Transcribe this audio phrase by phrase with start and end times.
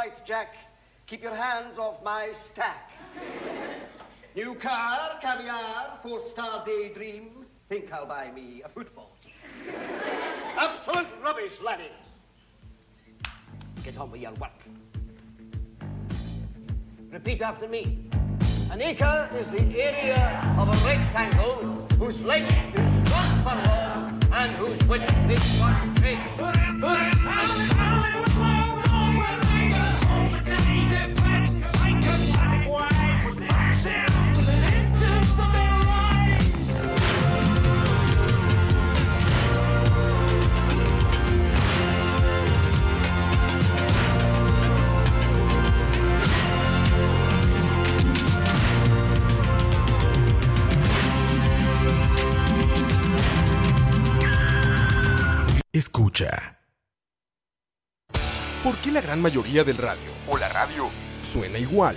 [0.00, 0.54] right, Jack.
[1.06, 2.90] Keep your hands off my stack.
[4.34, 7.44] New car, caviar, four-star daydream.
[7.68, 9.34] Think I'll buy me a football team.
[10.56, 11.92] Absolute rubbish, laddie.
[13.84, 14.60] Get on with your work.
[17.10, 17.82] Repeat after me.
[18.70, 24.82] An acre is the area of a rectangle whose length is one furlong and whose
[24.88, 26.20] width is one cubit.
[55.72, 56.58] Escucha.
[58.62, 60.90] ¿Por qué la gran mayoría del radio o la radio
[61.22, 61.96] suena igual?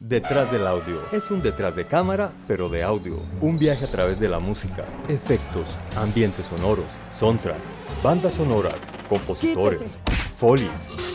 [0.00, 1.00] Detrás del audio.
[1.10, 3.16] Es un detrás de cámara, pero de audio.
[3.40, 5.64] Un viaje a través de la música, efectos,
[5.96, 6.84] ambientes sonoros,
[7.18, 7.58] soundtracks,
[8.00, 8.76] bandas sonoras,
[9.08, 9.98] compositores,
[10.36, 10.70] folies,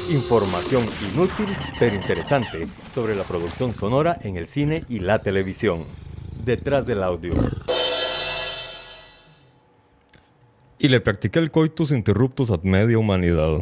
[0.10, 1.48] información inútil
[1.80, 5.86] pero interesante sobre la producción sonora en el cine y la televisión.
[6.44, 7.32] Detrás del audio.
[10.78, 13.60] Y le practiqué el coitus interruptus ad media humanidad.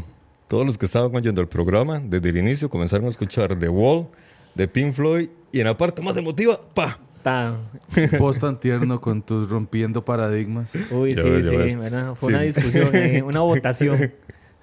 [0.47, 4.07] Todos los que estaban oyendo el programa, desde el inicio comenzaron a escuchar The Wall,
[4.55, 6.99] de Pink Floyd, y en la parte más emotiva, ¡pa!
[7.23, 7.57] Tan.
[8.19, 10.73] Vos tan tierno con tus rompiendo paradigmas.
[10.91, 11.55] Uy, Ya sí, ves, sí.
[11.55, 12.25] Fue Sí.
[12.27, 14.11] una discusión, ahí, una votación.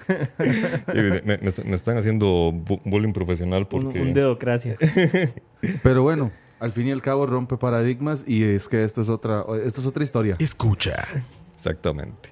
[0.07, 0.15] Sí,
[0.95, 4.01] me, me- me están haciendo bu- bullying profesional un, porque...
[4.01, 4.77] un dedocracia.
[5.83, 9.45] Pero bueno, al fin y al cabo rompe paradigmas y es que esto es otra,
[9.65, 10.37] esto es otra historia.
[10.39, 10.95] Escucha.
[11.55, 12.31] Exactamente.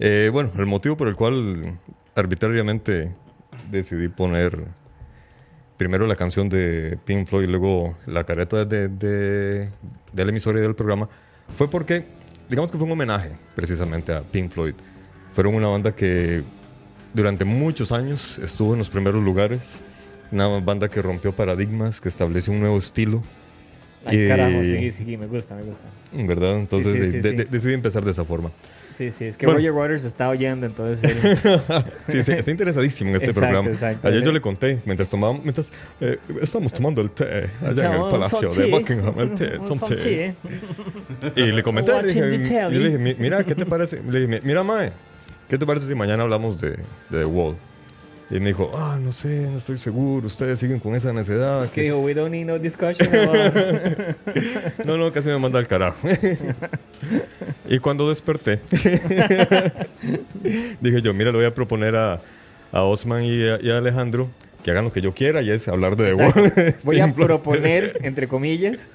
[0.00, 1.78] Eh, bueno, el motivo por el cual
[2.14, 3.12] arbitrariamente
[3.70, 4.64] decidí poner
[5.76, 9.70] primero la canción de Pink Floyd luego la careta de, de,
[10.12, 11.08] de la emisora y del programa
[11.56, 12.06] fue porque,
[12.48, 14.74] digamos que fue un homenaje precisamente a Pink Floyd.
[15.32, 16.42] Fueron una banda que
[17.14, 19.76] durante muchos años estuvo en los primeros lugares.
[20.30, 23.22] Una banda que rompió paradigmas, que estableció un nuevo estilo.
[24.04, 25.86] Ay, Y- carajo, sí, sí, me gusta, me gusta.
[26.12, 26.58] ¿Verdad?
[26.58, 27.36] Entonces sí, sí, de- sí.
[27.36, 28.50] de- decidí empezar de esa forma.
[28.98, 29.58] Sí, sí, es que Bueno.
[29.58, 33.68] Roger Waters está oyendo, entonces él- Sí, sí, está interesadísimo en este Exacto, programa.
[33.70, 34.06] exacto.
[34.08, 38.00] Ayer yo le conté, mientras tomábamos, mientras eh, estábamos tomando el té allá en el
[38.00, 38.66] un palacio de.
[38.66, 39.96] Buckingham, el té, Un some tea.
[39.96, 40.34] tea.
[41.36, 42.24] Y le comenté, the yo
[42.70, 44.02] le dije, "Mi- mira, ¿qué te parece?
[44.02, 44.92] Le dije, mira, Mae,
[45.48, 46.76] ¿qué te parece si mañana hablamos de, de
[47.10, 47.56] The Wall?
[48.32, 51.70] Y me dijo, ah, no sé, no estoy seguro, ustedes siguen con esa necedad.
[51.74, 54.16] Que dijo, we don't need no discussion about...
[54.86, 56.08] No, no, casi me manda al carajo.
[57.68, 58.58] y cuando desperté,
[60.80, 62.22] dije yo, mira, le voy a proponer a,
[62.72, 64.30] a Osman y a, y a Alejandro
[64.64, 66.76] que hagan lo que yo quiera y es hablar de The.
[66.84, 68.88] Voy a proponer, entre comillas,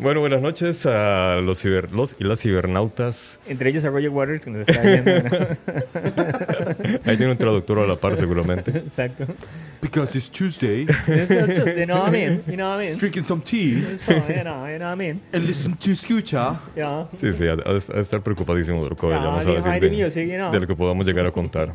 [0.00, 3.40] Bueno, buenas noches a los, ciber- los y las cibernautas.
[3.48, 5.10] entre ellos a Roger Waters, que nos está viendo.
[5.10, 5.28] ¿no?
[7.04, 8.70] Ahí tiene un traductor a la par seguramente.
[8.78, 9.24] Exacto.
[9.82, 12.42] Because it's Tuesday, Eso, just, you know what I mean?
[12.46, 12.98] You know what I mean?
[12.98, 15.20] drinking some tea So, you know, you know what I mean?
[15.32, 16.60] and listen to Escucha.
[16.76, 17.06] Yeah.
[17.16, 19.90] Sí, sí, ha de estar preocupadísimo de lo que Ah, vayamos a decir the de,
[20.04, 20.52] music, you know.
[20.52, 21.74] de lo que podamos llegar a contar.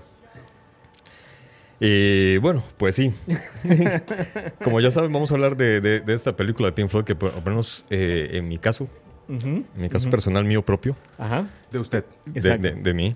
[1.86, 3.14] Y bueno, pues sí.
[4.64, 7.14] Como ya saben, vamos a hablar de, de- de esta película de Pink Floyd que
[7.16, 8.88] por lo menos eh, en mi caso,
[9.28, 11.46] en mi caso personal mío propio, Ajá.
[11.72, 12.06] De usted.
[12.26, 13.16] de, de- de mí,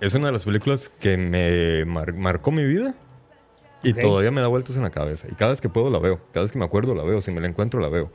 [0.00, 2.92] es una de las películas que me mar- marcó mi vida
[3.84, 5.28] y todavía me da vueltas en la cabeza.
[5.30, 7.30] Y cada vez que puedo la veo, cada vez que me acuerdo la veo, si
[7.30, 8.10] me la encuentro la veo.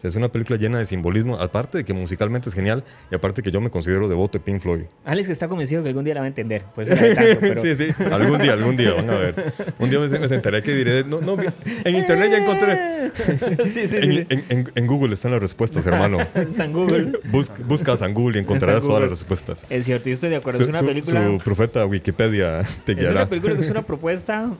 [0.00, 2.82] O sea, es una película llena de simbolismo, aparte de que musicalmente es genial
[3.12, 4.84] y aparte que yo me considero devoto de Pink Floyd.
[5.04, 6.62] Alex que está convencido que algún día la va a entender.
[6.74, 7.60] Tanto, pero...
[7.60, 9.52] Sí, sí, algún día, algún día, van a ver.
[9.78, 11.36] Un día me, me sentaré que diré, no, no,
[11.84, 13.10] en internet ya encontré.
[13.66, 14.26] sí, sí, En, sí.
[14.30, 16.16] en- en- en Google están las respuestas, hermano.
[16.50, 17.12] San Google.
[17.24, 19.66] Busca, busca a San Google y encontrarás todas las respuestas.
[19.68, 20.56] Es cierto, yo estoy de acuerdo.
[20.60, 21.26] Su, es una su- película...
[21.26, 23.12] su profeta Wikipedia te Es guiará.
[23.22, 24.50] una película que es una propuesta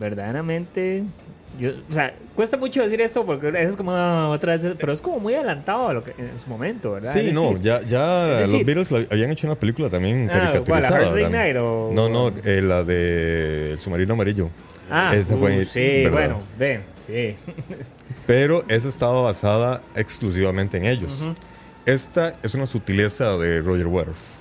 [0.00, 1.04] verdaderamente.
[1.58, 4.92] Yo, o sea, cuesta mucho decir esto porque eso es como una otra vez, pero
[4.92, 7.10] es como muy adelantado a lo que en su momento, ¿verdad?
[7.12, 10.88] Sí, no, ya, ya los Beatles la- habían hecho una película también Ah, ¿cuál, la
[10.90, 11.12] caricaturizada.
[11.14, 11.30] ¿verdad?
[11.30, 14.50] Night o- No, no, eh, la de El submarino amarillo.
[14.90, 16.10] Ah, Esa uh, fue, sí, ¿verdad?
[16.12, 17.34] bueno, ven, sí.
[18.26, 21.26] Pero esa estaba basada exclusivamente en ellos.
[21.86, 24.38] Esta es una sutileza de Roger Waters.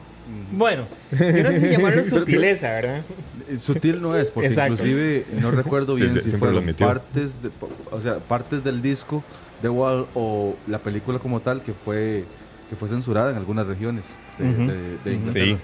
[0.51, 3.01] Bueno, yo no sé si llamarlo sutileza, ¿verdad?
[3.49, 4.73] Eh, Sutil no es, porque Exacto.
[4.73, 7.49] inclusive no recuerdo Sí, bien sí, si fueron partes, de,
[7.91, 9.23] o sea, partes del disco
[9.61, 12.25] de Wall o la película como tal que fue
[12.69, 14.67] que fue censurada en algunas regiones de, Ujú.
[14.71, 15.57] de- de Inglaterra.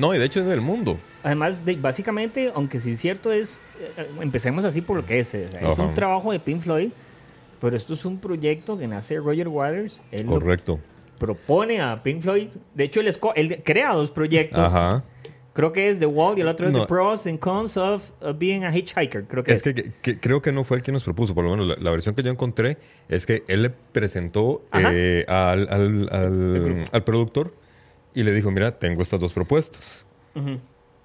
[0.00, 0.98] No, y de hecho es del mundo.
[1.22, 3.60] Además, de- básicamente, aunque sí es cierto, es.
[3.96, 5.32] eh, empecemos así por lo que es.
[5.34, 6.90] eh, o sea, es un trabajo de Pink Floyd,
[7.60, 10.02] pero esto es un proyecto que nace de Roger Waters.
[10.10, 10.80] Él lo Correcto.
[11.18, 12.48] Propone a Pink Floyd.
[12.74, 14.60] De hecho, él, él crea dos proyectos.
[14.60, 15.04] Ajá.
[15.52, 16.80] Creo que es The Wall y el otro es No.
[16.82, 19.24] The Pros and Cons of Being a Hitchhiker.
[19.24, 19.90] Creo que Es es.
[20.02, 22.14] que, creo que no fue el que nos propuso, por lo menos la, la versión
[22.14, 22.76] que yo encontré
[23.08, 27.54] es que él le presentó eh, al, al- al- al productor
[28.14, 30.04] y le dijo, mira, tengo estas dos propuestas.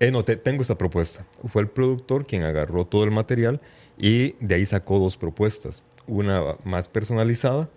[0.02, 1.26] Eh, no, te- tengo esta propuesta.
[1.48, 3.62] Fue el productor quien agarró todo el material
[3.98, 5.82] y de ahí sacó dos propuestas.
[6.08, 7.70] Una más personalizada,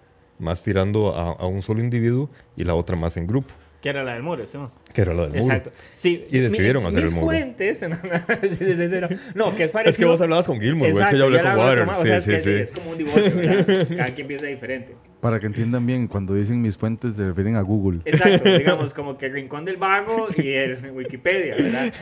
[0.45, 3.53] más tirando a, a un solo individuo y la otra más en grupo,
[3.83, 4.57] Que era la del muro, ¿sí?
[4.95, 5.43] que era la del muro.
[5.43, 5.71] Exacto.
[5.97, 7.27] Sí, Y decidieron mi- hacer mis el muro.
[7.27, 7.79] fuentes.
[8.43, 9.09] sí, sí, sí, sí, no.
[9.35, 9.91] No, que es parecido.
[9.91, 11.87] Es que vos hablabas con Gilmour, güey, es que yo hablé con Waters.
[11.87, 12.63] más, o sea, Sí, es sí, que sí.
[12.63, 13.89] Es como un divorcio, ¿verdad?
[13.97, 14.95] Cada quien piensa diferente.
[15.21, 18.01] Para que entiendan bien, cuando dicen mis fuentes se refieren a Google.
[18.05, 21.93] Exacto, digamos, como que el Rincón del Vago y el Wikipedia, ¿verdad?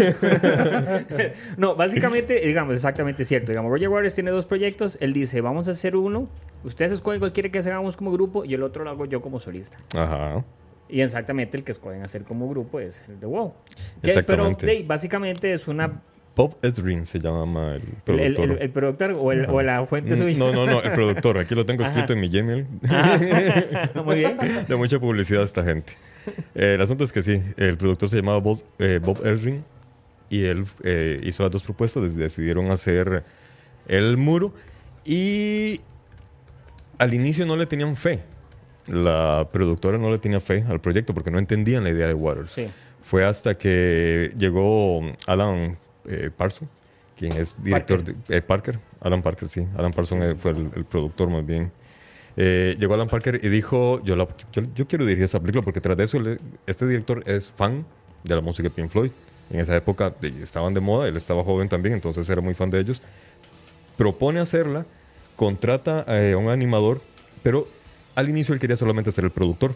[1.56, 3.52] no, básicamente, digamos, exactamente cierto.
[3.52, 4.98] Digamos, Roger Waters tiene dos proyectos.
[5.00, 6.28] Él dice, vamos a hacer uno.
[6.64, 9.40] Ustedes escogen cuál quiere que hagamos como grupo y el otro lo hago yo como
[9.40, 9.78] solista.
[9.94, 10.44] Ajá.
[10.88, 13.52] Y exactamente el que escogen hacer como grupo es el Wall.
[14.02, 14.66] Que- Exactamente.
[14.66, 16.00] Pero de- básicamente es una...
[16.34, 17.94] Bob Ezrin se llama el El,
[18.34, 18.44] productor.
[18.50, 20.34] el- el productor o, el- o la fuente suya.
[20.34, 21.36] Mm, No, no, no, el productor.
[21.38, 22.66] Aquí lo tengo escrito en mi Gmail.
[22.88, 23.18] Ah,
[24.04, 24.36] Muy bien.
[24.68, 25.92] de mucha publicidad esta gente.
[26.54, 29.62] Eh, el asunto es que sí, el productor se llamaba Bob, eh, Bob Ezrin
[30.30, 33.24] y él eh, hizo las dos propuestas, decidieron hacer
[33.88, 34.54] el muro
[35.04, 35.80] y
[37.02, 38.20] al inicio no le tenían fe.
[38.86, 42.50] La productora no le tenía fe al proyecto porque no entendían la idea de Waters.
[42.52, 42.68] Sí.
[43.02, 45.76] Fue hasta que llegó Alan
[46.08, 46.68] eh, Parson,
[47.16, 48.16] quien es director Parker.
[48.28, 48.80] de eh, Parker.
[49.00, 49.66] Alan Parker, sí.
[49.76, 51.70] Alan Parson eh, fue el, el productor más bien.
[52.36, 55.80] Eh, llegó Alan Parker y dijo, yo, la- yo, yo quiero dirigir esa película porque
[55.80, 56.18] tras de eso
[56.66, 57.84] este director es fan
[58.24, 59.12] de la música de Pink Floyd.
[59.50, 62.80] En esa época estaban de moda, él estaba joven también, entonces era muy fan de
[62.80, 63.02] ellos.
[63.96, 64.86] Propone hacerla,
[65.42, 67.00] contrata eh, a un animador,
[67.42, 67.66] pero
[68.14, 69.74] al inicio él quería solamente ser el productor.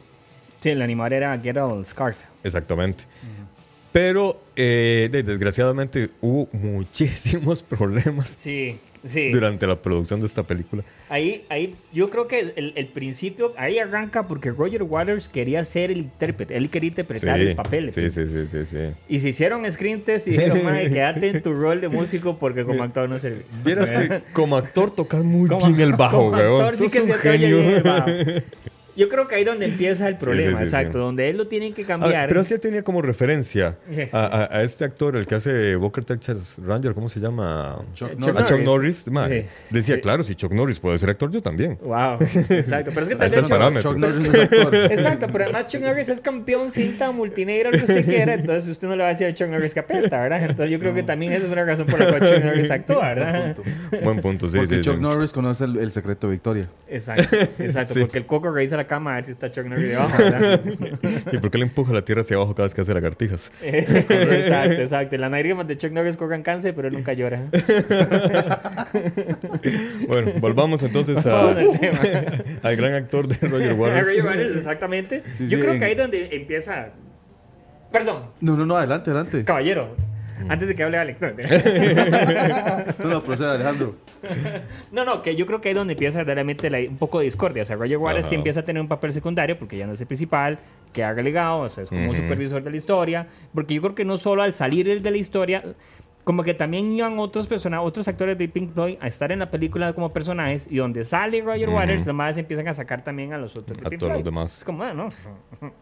[0.58, 2.18] Sí, el animador era Gerald Scarf.
[2.44, 3.02] Exactamente.
[3.90, 9.30] Pero eh, de- desgraciadamente hubo muchísimos problemas Sí, sí.
[9.30, 10.82] durante la producción de esta película.
[11.08, 15.90] Ahí, ahí, yo creo que el, el principio, ahí arranca porque Roger Waters quería ser
[15.90, 17.90] el intérprete, él quería interpretar el papel.
[17.90, 18.78] Sí, sí, sí, sí, sí.
[19.08, 22.64] Y se hicieron screen test y dijeron, madre, quédate en tu rol de músico porque
[22.64, 23.64] como actor no servís.
[23.64, 26.60] Vieras que como actor tocas muy Como- bien el bajo, como weón.
[26.64, 27.60] actor sí que un se te oye genio.
[27.60, 28.06] bien el bajo.
[28.96, 30.98] Yo creo que ahí donde empieza el problema, sí, sí, exacto, sí.
[30.98, 32.28] donde él lo tienen que Ah, cambiar.
[32.28, 34.14] pero sí tenía como referencia Yes.
[34.14, 37.84] a, a- a este actor, el que hace Booker Texas Ranger, ¿cómo se llama?
[37.94, 38.36] Chuck Eh, Norris.
[38.42, 39.04] A Chuck Norris.
[39.70, 40.00] Decía, Sí.
[40.00, 41.78] claro, si Chuck Norris puede ser actor, yo también.
[41.82, 42.90] Wow, exacto.
[42.94, 43.90] Pero es que vez parámetro.
[43.92, 44.74] Chuck Norris es actor.
[44.90, 48.88] Exacto, pero además Chuck Norris es campeón cinta multinegra, lo que usted quiera, entonces usted
[48.88, 50.40] no le va a decir a Chuck Norris que apesta, ¿verdad?
[50.42, 53.14] Entonces yo creo que también esa es una razón por la cual Chuck Norris actúa,
[53.14, 53.56] ¿verdad?
[54.02, 54.82] Buen punto, sí, Porque sí.
[54.82, 55.00] Chuck sí.
[55.02, 56.68] Norris conoce el, el secreto de Victoria.
[56.88, 58.00] Exacto, exacto, Sí.
[58.00, 60.60] porque el coco revisa la cama a ver si está Chuck Norris debajo, ¿verdad?
[61.32, 63.52] ¿Y por qué le empuja la tierra hacia abajo cada vez que hace lagartijas?
[63.62, 65.16] exacto, exacto.
[65.18, 67.42] Las lágrimas de Chuck Norris corran cáncer, pero él nunca llora.
[70.08, 71.98] Bueno, volvamos entonces a, al tema.
[72.62, 74.06] al gran actor de Roger Waters.
[74.06, 75.22] Roger Waters, exactamente.
[75.36, 76.88] Sí, Yo sí, creo en- que ahí es donde empieza...
[77.92, 79.44] Perdón, No, no, no, adelante, adelante.
[79.44, 79.96] caballero.
[80.48, 81.20] Antes de que hable Alex.
[83.02, 83.94] No, No, proceda, Alejandro.
[84.92, 87.24] No, no, que yo creo que ahí es donde empieza realmente la- un poco de
[87.26, 87.62] discordia.
[87.62, 90.06] O sea, Roger Waters empieza a tener un papel secundario porque ya no es el
[90.06, 90.58] principal,
[90.92, 93.26] que ha relegado, o sea, es como un supervisor de la historia.
[93.54, 95.62] Porque yo creo que no solo al salir él de la historia,
[96.24, 99.50] como que también iban otros personajes, otros actores de Pink Floyd a estar en la
[99.50, 103.38] película como personajes y donde sale Roger Waters, los más empiezan a sacar también a
[103.38, 104.24] los otros de A Pink todos los Floyd.
[104.34, 104.58] demás.
[104.58, 105.08] Es como, ah, no.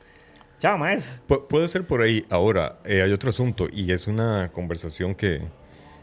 [0.64, 1.20] Chao, más.
[1.28, 2.24] Pu- puede ser por ahí.
[2.30, 5.42] Ahora, eh, hay otro asunto y es una conversación que,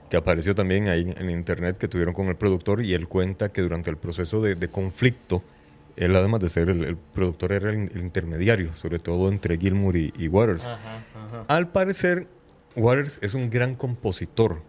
[0.08, 3.64] que apareció también ahí en internet que tuvieron con el productor y él cuenta que
[3.64, 5.42] durante el proceso de, de conflicto,
[5.96, 9.98] él además de ser el, el productor era el, el intermediario, sobre todo entre Gilmour
[9.98, 10.70] y, y Waters.
[11.48, 12.28] Al parecer,
[12.76, 14.62] Waters es un gran compositor,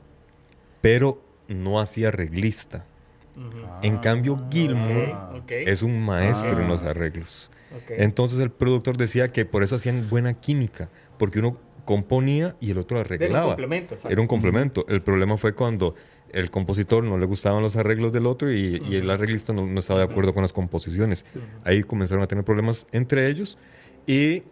[0.81, 2.87] pero no hacía arreglista.
[3.83, 5.51] En cambio, Gilmour Ok.
[5.51, 7.51] es un maestro en los arreglos.
[7.89, 12.79] Entonces el productor decía que por eso hacían buena química, porque uno componía y el
[12.79, 13.49] otro arreglaba.
[13.49, 14.13] complemento, exacto.
[14.13, 14.87] Era un complemento.
[14.89, 15.95] El problema fue cuando
[16.33, 19.81] el compositor no le gustaban los arreglos del otro y, y el arreglista no, no
[19.81, 21.27] estaba de acuerdo con las composiciones.
[21.65, 23.59] Ahí comenzaron a tener problemas entre ellos
[24.07, 24.45] y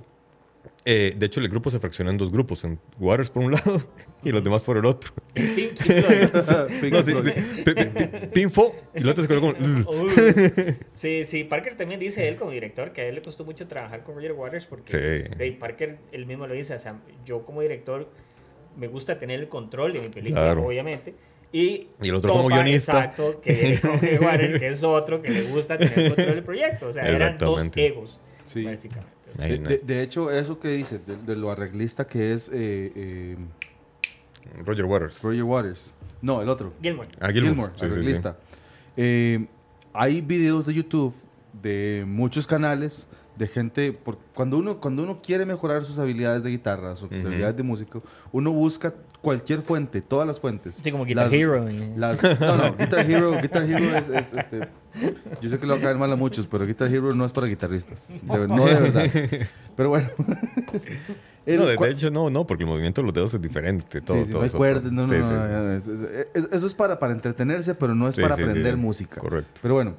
[0.85, 3.83] eh, de hecho el grupo se fraccionó en dos grupos, en Waters por un lado
[4.25, 5.13] y los demás por el otro.
[5.35, 8.27] Pink, No, sí, sí.
[8.33, 9.53] Pinfo y el otro se quedó como...
[10.03, 10.11] Uy.
[10.93, 14.03] Sí, sí, Parker también dice él como director que a él le costó mucho trabajar
[14.03, 14.91] con Roger Waters porque
[15.27, 15.35] Sí.
[15.39, 18.09] hey, Parker él mismo lo dice, o sea, yo como director
[18.77, 20.65] me gusta tener el control de mi película, Claro.
[20.67, 21.15] obviamente.
[21.53, 22.93] Y, Y el otro como guionista.
[23.07, 26.87] Exacto, que Roger Waters, que es otro que le gusta tener el control del proyecto.
[26.87, 28.63] O sea, eran dos egos, Sí.
[28.65, 29.11] básicamente.
[29.49, 29.69] De, no.
[29.69, 33.37] de- de hecho, eso que dice, de, de lo arreglista que es eh, eh,
[34.65, 35.23] Roger Waters.
[35.23, 35.95] Roger Waters.
[36.23, 36.73] No, el otro.
[36.83, 37.09] Gilmore.
[37.21, 37.31] Ah.
[37.31, 37.93] Gilmore, Sí, sí, sí.
[37.95, 38.37] arreglista.
[38.97, 39.47] Eh,
[39.93, 41.15] hay videos de YouTube
[41.63, 46.51] de muchos canales de gente por, cuando uno cuando uno quiere mejorar sus habilidades de
[46.51, 50.79] guitarra, sus habilidades de músico, uno busca cualquier fuente, todas las fuentes.
[50.83, 54.69] Sí, como Guitar Las- Hero las- no, no, Guitar Hero, Guitar Hero es, es, este,
[55.41, 57.33] yo sé que le va a caer mal a muchos, pero Guitar Hero no es
[57.33, 59.05] para guitarristas, de- no de verdad.
[59.77, 60.09] Pero bueno.
[61.47, 64.01] El No, de, hecho no, no, porque el movimiento de los dedos es diferente.
[64.03, 64.59] Todo, Sí, sí, todo no hay es otro.
[64.59, 65.49] cuerdas, no, no, Sí, no, sí, no, sí.
[65.51, 68.75] no, es- es- es- eso es para, para entretenerse, pero no es Sí, para aprender
[68.75, 68.81] sí.
[68.81, 69.17] música.
[69.21, 69.61] Correcto.
[69.63, 69.95] Pero bueno,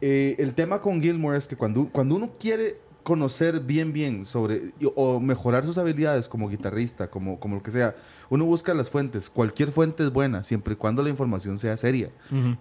[0.00, 4.72] eh, el tema con Gilmore es que cuando, cuando uno quiere conocer bien, bien sobre
[4.94, 7.96] o mejorar sus habilidades como guitarrista, como, como lo que sea,
[8.30, 9.28] uno busca las fuentes.
[9.28, 12.10] Cualquier fuente es buena, siempre y cuando la información sea seria.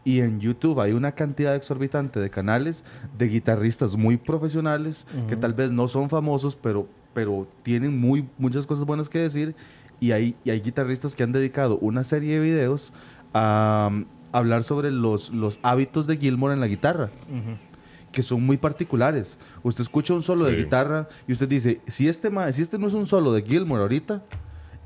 [0.04, 2.84] Y en YouTube hay una cantidad exorbitante de canales
[3.18, 8.68] de guitarristas muy profesionales que tal vez no son famosos, pero, pero tienen muy, muchas
[8.68, 9.56] cosas buenas que decir.
[10.00, 12.92] Y hay, y hay guitarristas que han dedicado una serie de videos
[13.34, 17.10] a um, hablar sobre los, los hábitos de Gilmore en la guitarra.
[18.12, 19.40] Que son muy particulares.
[19.64, 22.88] Usted escucha un solo de guitarra y usted dice: si este, ma- si este no
[22.88, 24.24] es un solo de Gilmore ahorita,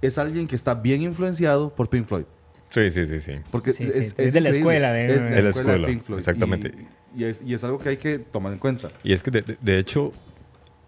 [0.01, 2.25] es alguien que está bien influenciado por Pink Floyd.
[2.70, 3.34] Sí, sí, sí, sí.
[3.51, 6.72] Porque Sí, es, sí, es de la escuela de- Es De la escuela, exactamente.
[7.15, 8.89] Y, y es, y es algo que hay que tomar en cuenta.
[9.03, 10.12] Y es que de, hecho,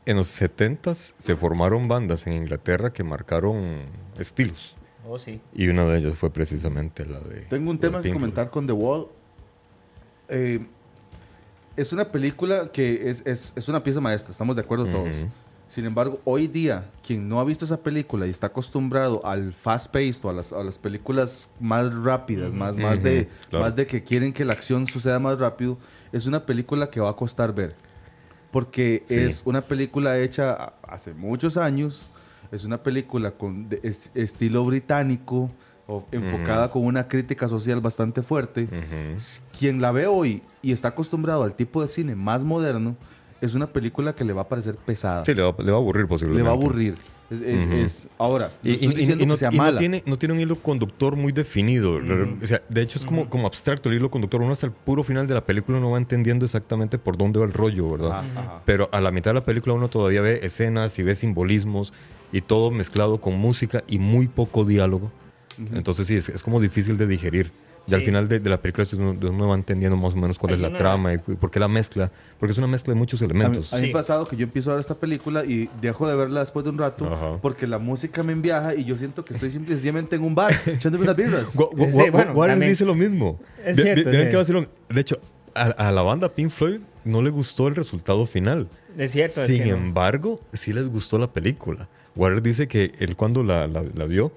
[0.05, 3.81] en los 70s se formaron bandas en Inglaterra que marcaron
[4.19, 4.75] estilos.
[5.07, 5.39] Oh, sí.
[5.53, 7.41] Y una de ellas fue precisamente la de.
[7.49, 9.07] Tengo un tema que comentar con The Wall.
[10.29, 10.65] Eh,
[11.77, 15.15] es una película que es, es- es una pieza maestra, estamos de acuerdo todos.
[15.69, 19.91] Sin embargo, hoy día, quien no ha visto esa película y está acostumbrado al fast
[19.91, 23.65] paced o a las, a las películas más rápidas, más, más, de, claro.
[23.65, 25.77] más de que quieren que la acción suceda más rápido,
[26.13, 27.75] es una película que va a costar ver.
[28.51, 29.15] Porque Sí.
[29.19, 32.09] es una película hecha hace muchos años,
[32.49, 35.51] es una película con de- es- estilo británico,
[35.87, 38.63] o enfocada con una crítica social bastante fuerte.
[38.63, 39.15] Ujú.
[39.15, 42.95] S- Quien la ve hoy y está acostumbrado al tipo de cine más moderno,
[43.39, 45.23] es una película que le va a parecer pesada.
[45.23, 46.43] Sí, le va, le va a aburrir le posiblemente.
[46.43, 46.95] va a aburrir.
[47.29, 47.75] Es, es- Ujú.
[47.75, 49.77] es- ahora, no Y, y- y- no, que sea y no mala.
[49.79, 51.99] tiene, no tiene un hilo conductor muy definido.
[52.41, 54.41] O sea, de hecho, es como, como abstracto el hilo conductor.
[54.41, 57.45] Uno hasta el puro final de la película no va entendiendo exactamente por dónde va
[57.45, 58.23] el rollo, ¿verdad?
[58.65, 61.93] Pero a la mitad de la película uno todavía ve escenas y ve simbolismos
[62.31, 65.11] y todo mezclado con música y muy poco diálogo.
[65.73, 67.51] Entonces sí, es, es como difícil de digerir.
[67.89, 68.07] Y al Sí.
[68.07, 70.61] final de, de la película uno, uno va entendiendo más o menos cuál Hay es
[70.61, 72.11] la una- trama y, y por qué la mezcla.
[72.37, 73.71] Porque es una mezcla de muchos A mí, elementos.
[73.71, 73.91] a mí me Sí.
[73.91, 76.71] ha pasado que yo empiezo a ver esta película y dejo de verla después de
[76.71, 77.37] un rato Ajá.
[77.41, 81.05] porque la música me enviaja y yo siento que estoy simplemente en un bar echándome
[81.05, 81.45] unas birras.
[81.89, 83.39] Sí, bueno, también- dice lo mismo.
[83.65, 84.67] Es cierto, vacilón.
[84.89, 85.17] De hecho,
[85.55, 88.67] a, a la banda Pink Floyd no le gustó el resultado final.
[88.97, 89.39] Es cierto.
[89.41, 89.77] es Sin que no.
[89.77, 91.87] embargo, sí les gustó la película.
[92.17, 94.33] Waters dice que él cuando la, la- la vio,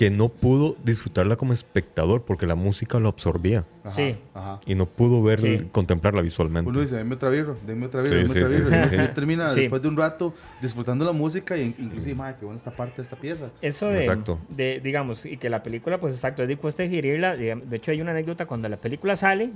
[0.00, 4.16] que no pudo disfrutarla como espectador porque la música lo absorbía Ajá, Sí.
[4.32, 4.58] ajá.
[4.64, 5.68] y no pudo ver, Sí.
[5.72, 6.70] contemplarla visualmente.
[6.70, 8.82] Uno dice, denme otra birra, denme otra birra, Sí, denme sí, otra sí, birra.
[8.84, 8.94] sí, Y sí.
[9.04, 9.60] uno termina Sí.
[9.60, 13.02] después de un rato disfrutando la música y inclusive, madre, qué buena esta parte de
[13.02, 13.50] esta pieza.
[13.60, 14.38] Eso de, Exacto.
[14.48, 17.36] de, digamos, y que la película, pues exacto, es de cuesta digerirla.
[17.36, 19.50] De hecho, hay una anécdota cuando la película sale,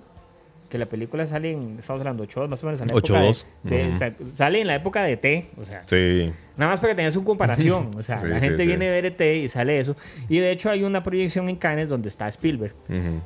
[0.74, 2.98] que la película sale en, estamos hablando, 8 más o menos en la 8-2.
[2.98, 3.20] época
[3.62, 6.32] de, de- o sea, sale en la época de T, o sea, Sí.
[6.56, 8.66] nada más para que tengas una comparación, o sea, Sí, la gente sí.
[8.66, 9.94] viene a ver ET y sale eso,
[10.28, 12.74] y de hecho hay una proyección en Cannes donde está Spielberg.
[12.88, 13.20] Ujú.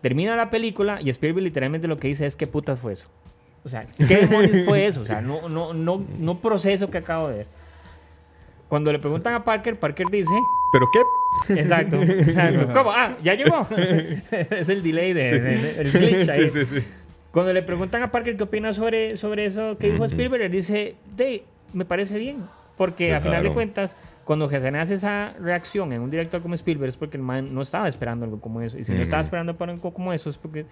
[0.00, 3.06] Termina la película y Spielberg literalmente lo que dice es, ¿qué putas fue eso?
[3.62, 5.02] O sea, ¿qué demonios fue eso?
[5.02, 7.46] O sea, no, no, no, no proceso que acabo de ver.
[8.68, 10.34] Cuando le preguntan a Parker, Parker dice,
[10.72, 11.60] ¿Pero qué?
[11.60, 12.68] exacto, exacto.
[12.74, 12.90] ¿Cómo?
[12.92, 13.66] Ah, ya llegó.
[14.30, 16.48] es el delay, de, de- de- el glitch ahí.
[16.48, 16.86] Sí, sí, sí.
[17.30, 20.96] Cuando le preguntan a Parker qué opina sobre, sobre eso que dijo Spielberg, él dice,
[21.16, 22.38] de, me parece bien.
[22.76, 26.90] Porque a final de cuentas, cuando se hace esa reacción en un director como Spielberg
[26.90, 28.76] es porque el man no estaba esperando algo como eso.
[28.78, 30.66] Y si no estaba esperando para algo como eso es porque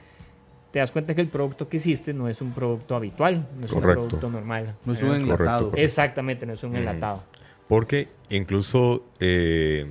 [0.70, 3.72] te das cuenta que el producto que hiciste no es un producto habitual, no es
[3.72, 4.02] Correcto.
[4.02, 4.74] un producto normal.
[4.84, 5.68] No es un enlatado.
[5.70, 5.76] correcto.
[5.82, 7.22] Exactamente, no es un enlatado.
[7.68, 9.86] Porque incluso eh,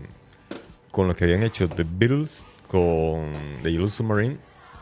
[0.92, 3.24] con lo que habían hecho The Beatles con
[3.63, 4.38] The Yellow Submarine,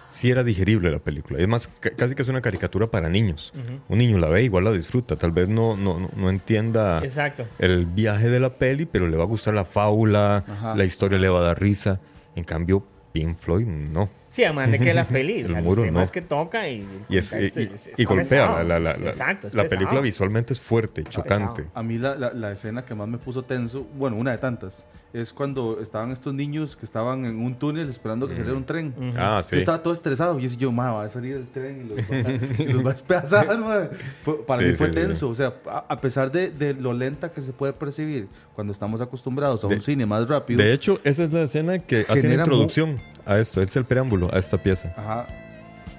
[0.10, 1.40] sí era digerible la película.
[1.40, 3.54] Es más, ca- casi que es una caricatura para niños.
[3.88, 5.16] Un niño la ve, igual la disfruta.
[5.18, 7.46] Tal vez no, no, no, no entienda Exacto.
[7.60, 10.76] el viaje de la peli, pero le va a gustar la fábula, Ajá.
[10.76, 12.02] la historia le va a dar risa.
[12.36, 14.10] En cambio, Pink Floyd no.
[14.32, 16.12] Sí, además de que la feliz, El o sea, muro los temas no.
[16.14, 18.24] que toca y, Y, es, y, contexto y- es- y golpea.
[18.48, 18.64] pesado.
[18.64, 21.66] La, la- la- Exacto, es la película visualmente es fuerte, chocante.
[21.74, 24.86] A mí la, la- la escena que más me puso tenso, bueno, una de tantas,
[25.14, 28.94] es cuando estaban estos niños que estaban en un túnel esperando que saliera un tren.
[29.18, 29.56] Ah, sí.
[29.56, 30.38] Yo estaba todo estresado.
[30.40, 32.86] Yo decía, yo, ma, va a salir el tren y los va a, y los
[32.86, 33.90] va a despedazar, ma".
[34.24, 35.00] Fue- Para Sí, mí fue sí, sí.
[35.02, 35.28] tenso.
[35.30, 39.02] O sea, a, a pesar de, de lo lenta que se puede percibir cuando estamos
[39.02, 40.64] acostumbrados a De- un cine más rápido.
[40.64, 43.62] De hecho, esa es la escena que hace la introducción a esto.
[43.62, 44.94] Es el preámbulo a esta pieza.
[44.98, 45.28] Ajá.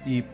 [0.07, 0.25] Y,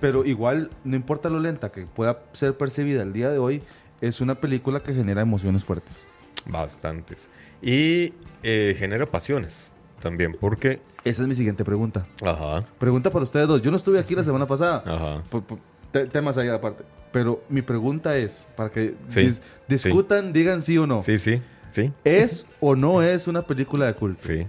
[0.00, 3.62] pero igual, no importa lo lenta que pueda ser percibida el día de hoy,
[4.00, 6.06] es una película que genera emociones fuertes.
[6.46, 7.30] Bastantes.
[7.62, 10.80] Y eh, genera pasiones también, porque.
[11.04, 12.06] Esa es mi siguiente pregunta.
[12.24, 13.62] Ajá, Pregunta para ustedes dos.
[13.62, 14.82] Yo no estuve aquí la semana pasada.
[14.84, 15.22] ajá.
[15.30, 15.58] Por- por
[15.92, 16.84] te- temas ahí aparte.
[17.12, 21.00] Pero mi pregunta es, para que Sí, dis- discutan, digan sí o no.
[21.02, 24.22] Sí, sí, sí, ¿Es o no es una película de culto?
[24.22, 24.46] sí,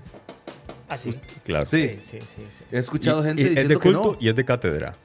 [0.90, 1.12] Ah, sí.
[1.46, 1.66] claro.
[1.66, 1.98] Sí.
[2.02, 2.48] Sí, sí, sí.
[2.52, 2.64] sí.
[2.72, 4.18] He escuchado Y- gente y es diciendo de culto que no.
[4.20, 4.96] y es de cátedra.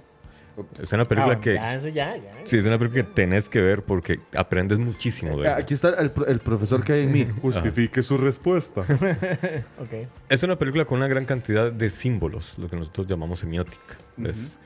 [0.81, 1.55] Es una película Ah, que.
[1.55, 2.33] Ya, eso ya, ya.
[2.44, 5.57] Sí, es una película que tenés que ver porque aprendes muchísimo de ella.
[5.57, 7.27] Aquí está el, pro- el profesor que hay en mí.
[7.42, 8.83] Justifique su respuesta.
[9.81, 10.09] Ok.
[10.29, 13.97] Es una película con una gran cantidad de símbolos, lo que nosotros llamamos semiótica.
[14.16, 14.59] ¿ves?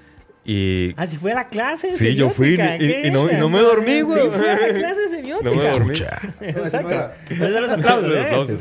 [0.50, 3.02] Y Ah, si fue a la clase Sí, yo fui y- y- ¿qué?
[3.04, 4.22] y no- y no me dormí, güey.
[4.22, 5.50] Sí, fue a la clase de semiótica.
[5.50, 5.94] no me dormí.
[6.40, 7.10] Exacto.
[7.28, 8.22] Esos son los aplausos, Los ¿eh?
[8.24, 8.58] aplausos.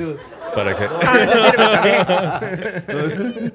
[0.54, 0.84] Para que...
[0.86, 3.54] Ah, eso sirve también.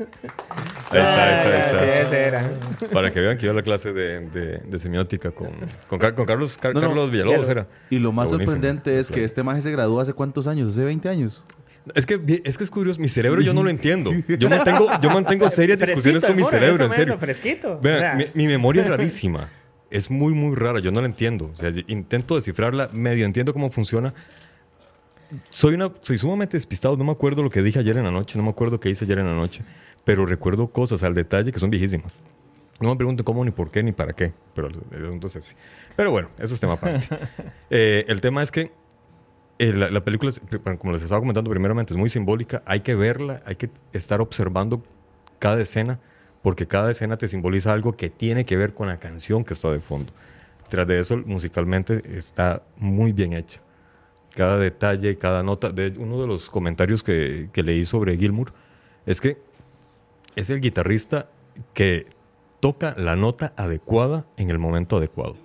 [0.90, 2.08] Ahí está, ahí está, ahí Ah, está.
[2.10, 2.50] Sí, era.
[2.92, 5.50] Para que vean que yo la clase de, de, de semiótica con,
[5.88, 7.66] con, Car- con Carlos, Car- No, no, Carlos Villalobos era.
[7.90, 11.08] Y lo más sorprendente es que este maje se graduó hace cuántos años, hace 20
[11.08, 11.42] años.
[11.94, 14.12] Es que, es que es curioso, mi cerebro yo no lo entiendo.
[14.38, 17.18] Yo mantengo, yo mantengo serias discusiones con mi cerebro, en serio.
[17.18, 17.78] Fresquito.
[17.80, 19.50] Vean, mi, mi memoria es rarísima.
[19.90, 20.80] Es muy, muy rara.
[20.80, 21.50] Yo no la entiendo.
[21.52, 24.14] O sea, intento descifrarla, medio entiendo cómo funciona.
[25.50, 26.96] Soy, una, soy sumamente despistado.
[26.96, 28.38] No me acuerdo lo que dije ayer en la noche.
[28.38, 29.62] No me acuerdo qué hice ayer en la noche.
[30.04, 32.22] Pero recuerdo cosas al detalle que son viejísimas.
[32.80, 34.32] No me pregunten cómo, ni por qué, ni para qué.
[34.54, 35.54] Pero entonces sí.
[35.94, 37.06] Pero bueno, eso es tema aparte.
[37.70, 38.72] Eh, el tema es que
[39.62, 40.32] eh, la, la película,
[40.76, 42.64] como les estaba comentando primeramente, es muy simbólica.
[42.66, 44.82] Hay que verla, hay que estar observando
[45.38, 46.00] cada escena,
[46.42, 49.70] porque cada escena te simboliza algo que tiene que ver con la canción que está
[49.70, 50.12] de fondo.
[50.68, 53.60] Tras de eso, musicalmente está muy bien hecha.
[54.34, 55.72] Cada detalle, cada nota.
[55.96, 58.52] Uno de los comentarios que, que leí sobre Gilmour
[59.06, 59.40] es que
[60.34, 61.28] es el guitarrista
[61.72, 62.06] que
[62.58, 65.36] toca la nota adecuada en el momento adecuado.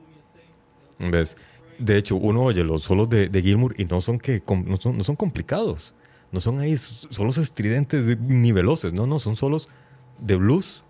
[0.98, 1.38] ¿Ves?
[1.80, 4.98] De hecho, uno oye los solos de, de Gilmour y no son, que, no, son,
[4.98, 5.94] no son complicados.
[6.32, 8.94] No son ahí solos estridentes de- ni veloces.
[8.94, 9.70] No, no, son solos
[10.20, 10.84] de blues,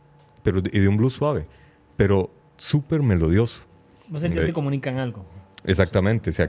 [0.43, 1.47] pero de, y de un blues suave.
[1.95, 3.63] Pero súper melodioso.
[4.07, 5.25] Vos sentís que comunican algo.
[5.63, 6.29] Exactamente.
[6.29, 6.47] O sea,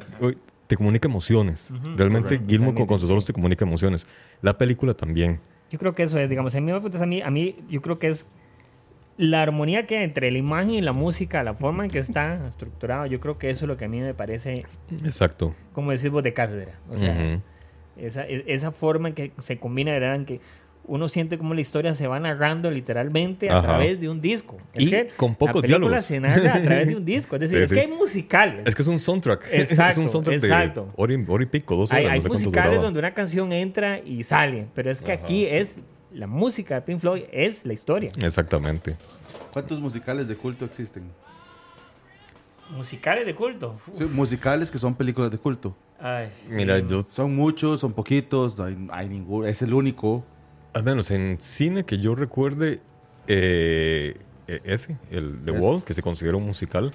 [0.67, 1.73] te comunica emociones.
[1.97, 4.07] Realmente correcto, Gilmour con, sus solos te comunica emociones.
[4.43, 5.41] La película también.
[5.71, 7.83] Yo creo que eso es, digamos, a mí, me preguntas a mí, a mí, yo
[7.83, 8.25] creo que es
[9.19, 12.47] la armonía que hay entre la imagen y la música, la forma en que está
[12.49, 14.65] estructurado, yo creo que eso es lo que a mí me parece,
[15.05, 15.55] Exacto.
[15.73, 16.73] como decimos, de cátedra.
[16.89, 17.43] O sea, Ujú.
[17.97, 20.15] esa, e- esa forma en que se combina, ¿verdad?
[20.15, 20.41] En que
[20.85, 23.67] uno siente como la historia se va narrando literalmente a Ajá.
[23.69, 24.57] través de un disco.
[24.73, 26.05] Es Y que con pocos la película diálogos.
[26.07, 27.37] se narra a través de un disco.
[27.37, 27.75] Es decir, Sí, es sí.
[27.75, 28.63] que hay musicales.
[28.67, 29.45] Es que es un soundtrack.
[29.53, 30.85] es Exacto, un soundtrack exacto.
[30.87, 32.01] de hora y, hora y pico, dos horas.
[32.01, 35.45] hay no hay sé musicales donde una canción entra y sale, pero es que aquí
[35.45, 35.77] es
[36.13, 38.11] la música de Pink Floyd, es la historia.
[38.23, 38.97] Exactamente.
[39.53, 41.05] ¿Cuántos musicales de culto existen?
[42.71, 43.77] Musicales de culto.
[43.95, 45.75] Sí, musicales que son películas de culto.
[45.99, 49.47] Ay, Mira, yo, Son muchos, son poquitos, no hay, hay ninguno.
[49.47, 50.25] Es el único.
[50.75, 52.81] al menos en cine que yo recuerde,
[53.27, 54.15] eh,
[54.47, 55.61] eh, ese, el The Ese.
[55.61, 56.93] Wall, que se considera un musical.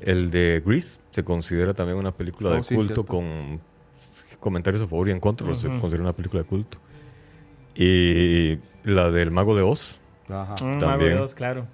[0.00, 3.06] El de Grease se considera también una película Oh, de sí, culto cierto.
[3.06, 3.60] con
[4.40, 6.78] comentarios a favor y en contra, pero se considera una película de culto.
[7.74, 10.54] Y la del Mago de Oz, Ajá.
[10.62, 11.14] Mago También.
[11.14, 11.66] de Oz, claro.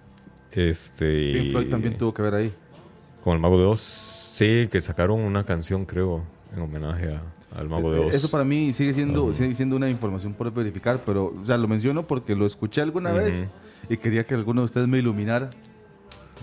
[0.52, 1.32] este...
[1.34, 2.52] Pink Floyd también tuvo que ver ahí.
[3.22, 6.22] Con el Mago de Oz, sí, que sacaron una canción, creo,
[6.54, 7.22] en homenaje a-
[7.58, 8.14] al Mago de Oz.
[8.14, 11.66] Eso para mí sigue siendo, sigue siendo una información por verificar, pero o sea, lo
[11.68, 13.18] menciono porque lo escuché alguna Ujú.
[13.18, 13.46] vez
[13.88, 15.46] y quería que alguno de ustedes me iluminara.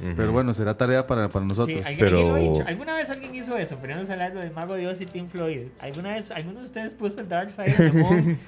[0.01, 0.13] Ujú.
[0.17, 1.77] Pero bueno, será tarea para, para Sí, nosotros.
[1.85, 2.67] ¿alguien, Pero- alguien lo ha dicho?
[2.67, 3.77] ¿Alguna vez alguien hizo eso?
[3.79, 5.67] Pero no hablando del Mago de Oz y Pink Floyd.
[5.79, 8.39] ¿Alguna vez alguno de ustedes puso el Dark Side of the Moon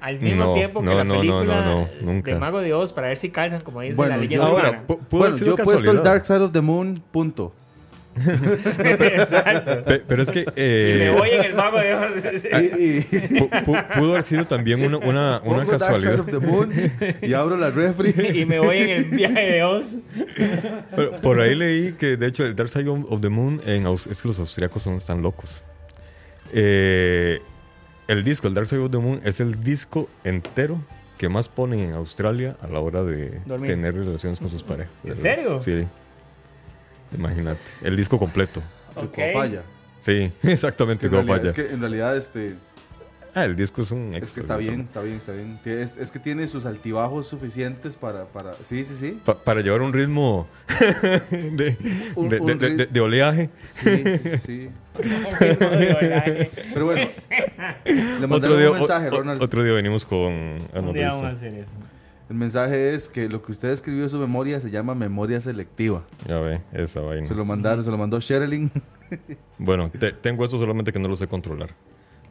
[0.00, 2.32] al mismo No, tiempo que no, la no, película no, no, nunca.
[2.34, 4.84] de Mago de Oz para ver si calzan, como dice Bueno, la yo- leyenda Ahora,
[4.88, 6.02] bueno, haber sido yo he puesto el.
[6.02, 7.52] Dark Side of the Moon, punto.
[8.78, 9.84] Exacto.
[9.84, 10.40] Pe- pero es que...
[10.40, 12.22] Y eh, me voy en el Mago de Oz.
[13.94, 16.20] pudo haber sido también una, una, una pongo Dark Side casualidad.
[16.20, 16.72] of the Moon
[17.22, 18.14] y abro la refri.
[18.40, 19.96] Y me voy en el viaje de Oz.
[20.94, 24.06] Pero Por ahí leí que, de hecho, el Dark Side of the Moon en Aus-
[24.10, 25.62] es que los austriacos son tan locos.
[26.54, 27.38] Eh,
[28.08, 30.80] el disco, el Dark Side of the Moon, es el disco entero
[31.18, 33.70] que más ponen en Australia a la hora de Dormir.
[33.70, 34.92] tener relaciones con sus parejas.
[35.04, 35.60] ¿En serio?
[35.60, 35.86] Sí.
[37.16, 37.60] Imagínate.
[37.82, 38.62] El disco completo.
[38.94, 39.14] Ok.
[39.14, 39.62] Como falla.
[40.00, 41.62] Sí, exactamente Es que, en como realidad, falla.
[41.64, 42.54] es que en realidad este,
[43.38, 45.60] Ah, el disco es un es que está bien, está bien, está bien.
[45.64, 48.24] Es, es que tiene sus altibajos suficientes para...
[48.24, 49.20] para sí, sí, sí.
[49.24, 50.48] Pa- para llevar un ritmo
[51.30, 51.76] de,
[52.16, 53.50] Un- de- un de- rit- de- de oleaje.
[53.62, 54.68] Sí, sí, sí.
[55.38, 57.08] Pero bueno,
[57.84, 59.42] le mandaron Otro día, un mensaje, o- Ronald.
[59.42, 61.70] otro día venimos con Un día vamos a hacer eso.
[62.28, 66.02] El mensaje es que lo que usted escribió en su memoria se llama memoria selectiva.
[66.26, 67.26] Ya ve, esa vaina.
[67.26, 68.70] Se lo mandaron, se lo mandó Sherilyn.
[69.58, 71.70] Bueno, te- tengo eso solamente que no lo sé controlar.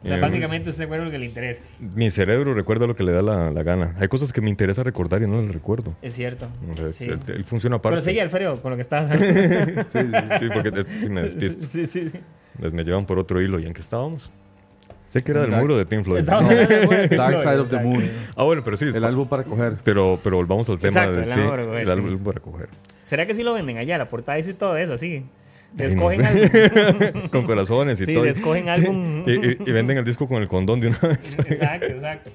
[0.06, 1.60] O sea, Eh, básicamente usted recuerda lo que le interesa.
[1.78, 3.94] Mi cerebro recuerda lo que le da la, la gana.
[3.98, 5.94] Hay cosas que me interesa recordar y no las recuerdo.
[6.00, 6.48] Es cierto.
[6.68, 7.10] Entonces, Sí.
[7.10, 7.96] él, él funciona aparte.
[7.96, 9.26] Pero sigue Alfredo con lo que estabas hablando.
[9.92, 10.38] Sí, sí.
[10.40, 11.66] Sí, porque es- sí me despisto.
[11.66, 12.18] Sí, sí, sí.
[12.60, 13.58] Les me llevan por otro hilo.
[13.58, 14.32] ¿Y en qué estábamos?
[15.08, 16.24] Sé que era del Dark- muro de Pink Floyd.
[16.24, 17.78] Pink Dark Side of the.
[17.78, 18.02] Moon.
[18.36, 18.86] Ah, bueno, pero sí.
[18.92, 19.76] El álbum para coger.
[19.84, 22.40] Pero, pero volvamos al tema Exacto, de el sí, álbum para coger, el álbum para
[22.40, 22.68] coger.
[23.04, 23.98] ¿Será que sí lo venden allá?
[23.98, 25.24] La portada dice todo eso, sí.
[25.76, 25.84] Sé.
[25.84, 26.10] algo.
[27.30, 28.24] con corazones y Sí, todo.
[28.24, 29.24] álbum.
[29.26, 31.36] Y, y- y venden el disco con el condón de una vez.
[31.46, 32.30] Exacto, exacto.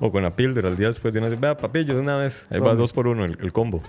[0.00, 1.38] o con la píldora al día después de una vez.
[1.40, 2.46] Vea, papillo, de una vez.
[2.50, 3.82] Ahí va dos por uno el, el combo.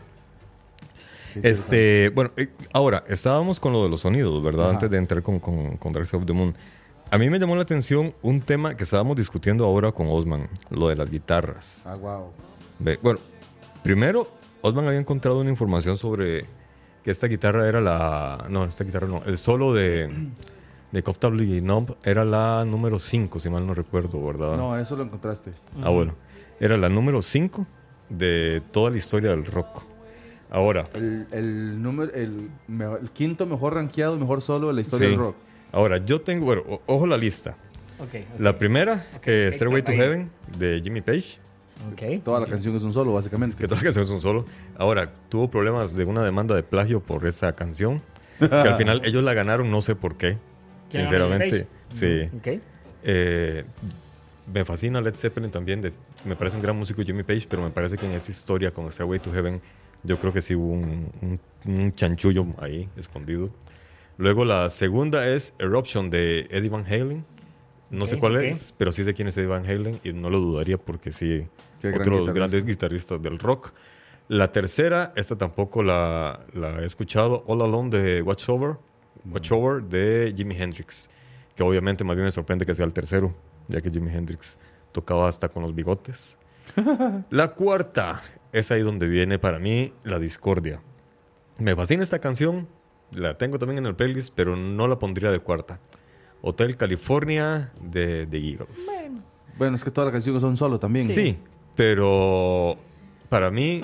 [1.44, 4.66] Este, bueno, eh, ahora, estábamos con lo de los sonidos, ¿verdad?
[4.66, 4.74] Ajá.
[4.74, 6.54] Antes de entrar con, con, con Dark Side of the Moon.
[7.10, 10.88] A mí me llamó la atención un tema que estábamos discutiendo ahora con Osman, lo
[10.90, 11.84] de las guitarras.
[11.86, 12.32] Ah, wow.
[13.02, 13.20] Bueno,
[13.84, 14.30] primero,
[14.62, 16.46] Osman había encontrado una información sobre
[17.04, 18.48] que esta guitarra era la...
[18.50, 19.24] No, esta guitarra no.
[19.26, 20.10] El solo de,
[20.92, 24.58] de Comfortably Numb era la número 5, si mal no recuerdo, ¿verdad?
[24.58, 25.52] No, eso lo encontraste.
[25.82, 26.16] Ah, bueno.
[26.60, 27.66] Era la número 5
[28.10, 29.84] de toda la historia del rock.
[30.52, 32.50] Ahora, El, el, número, el,
[33.14, 35.12] quinto mejor rankeado, mejor solo de la historia sí.
[35.12, 35.36] del rock.
[35.72, 37.56] Ahora, yo tengo, bueno, ojo la lista.
[38.00, 38.40] Ok.
[38.40, 39.98] La primera, eh, ok, Stairway to ahí.
[39.98, 41.38] Heaven, de Jimmy Page,
[41.94, 42.24] Ok.
[42.24, 43.58] Toda la canción es un solo, básicamente.
[43.58, 44.46] que toda la canción es un solo.
[44.78, 48.02] Ahora, tuvo problemas de una demanda de plagio por esa canción,
[48.40, 50.38] que al final ellos la ganaron, no sé por qué,
[50.90, 51.68] ¿Quién ganó, sinceramente.
[51.92, 52.30] Jimmy Sí.
[52.38, 52.62] Ok.
[53.04, 53.64] Eh,
[54.54, 55.82] me fascina Led Zeppelin también.
[55.82, 55.94] de-
[56.26, 58.90] me parece un gran músico Jimmy Page, pero me parece que en esa historia con
[58.92, 59.62] Stairway to Heaven,
[60.04, 63.50] yo creo que sí hubo un, un- un chanchullo ahí escondido.
[64.18, 67.24] Luego la segunda es Eruption de Eddie Van Halen.
[67.92, 70.40] No sé cuál es, pero sí sé quién es Eddie Van Halen y no lo
[70.40, 71.48] dudaría porque sí,
[71.82, 72.34] Qué gran otro de los guitarrista.
[72.34, 73.74] grandes guitarristas del rock.
[74.30, 78.78] La tercera, esta tampoco la, la he escuchado, All Alone de Watchover,
[79.30, 81.10] Watchover de Jimi Hendrix,
[81.56, 83.36] que obviamente más bien me sorprende que sea el tercero,
[83.68, 84.58] ya que Jimi Hendrix
[84.94, 86.38] tocaba hasta con los bigotes.
[87.30, 88.22] la cuarta
[88.54, 90.82] es ahí donde viene para mí la discordia.
[91.58, 92.68] Me fascina esta canción,
[93.12, 95.80] la tengo también en el playlist, pero no la pondría de cuarta.
[96.42, 99.10] Hotel California de The Eagles.
[99.58, 101.08] Bueno, es que toda la canción es un solo también.
[101.08, 101.38] Sí,
[101.76, 102.78] pero
[103.30, 103.84] para mí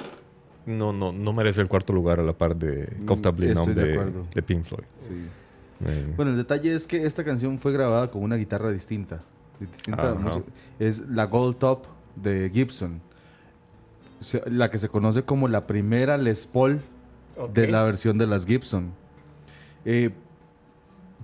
[0.66, 4.14] no, no, no merece el cuarto lugar a la par de Comfortably Numb de de,
[4.34, 4.84] de Pink Floyd.
[5.00, 5.28] Sí.
[5.86, 9.22] Eh, Bueno, el detalle es que esta canción fue grabada con una guitarra distinta.
[9.60, 10.16] distinta
[10.80, 13.02] es la Gold Top de Gibson.
[14.48, 16.82] La que se conoce como la primera Les Paul
[17.54, 18.92] de la versión de las Gibson.
[19.86, 20.10] Eh,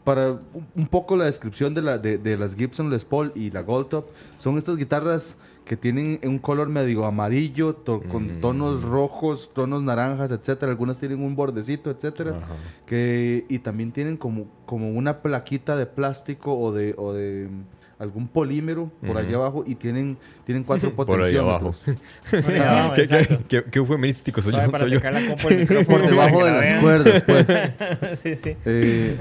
[0.03, 0.37] para
[0.75, 3.87] un- poco la descripción de, la, de, de las Gibson Les Paul y la Gold
[3.89, 4.05] Top,
[4.37, 8.41] son estas guitarras que tienen un color medio amarillo, to- con Mm.
[8.41, 10.71] tonos rojos, tonos naranjas, etcétera.
[10.71, 12.31] Algunas tienen un bordecito, etcétera.
[12.37, 12.47] Ajá.
[12.85, 18.01] Que, y también tienen como, como una plaquita de plástico o de, o de mm,
[18.01, 21.83] algún polímero por allá abajo y tienen, tienen cuatro potenciómetros.
[22.29, 24.71] Por ahí abajo, ¿Qué, qué, qué, qué eufemístico soy Suave yo.
[24.73, 24.85] para
[25.37, 25.85] soy yo.
[25.87, 28.19] Por debajo de las cuerdas, pues.
[28.19, 28.57] sí, sí.
[28.65, 29.17] Eh,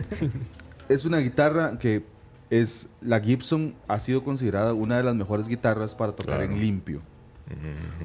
[0.94, 2.05] es una guitarra que
[2.50, 6.52] es la Gibson ha sido considerada una de las mejores guitarras para tocar Claro.
[6.52, 7.00] en limpio.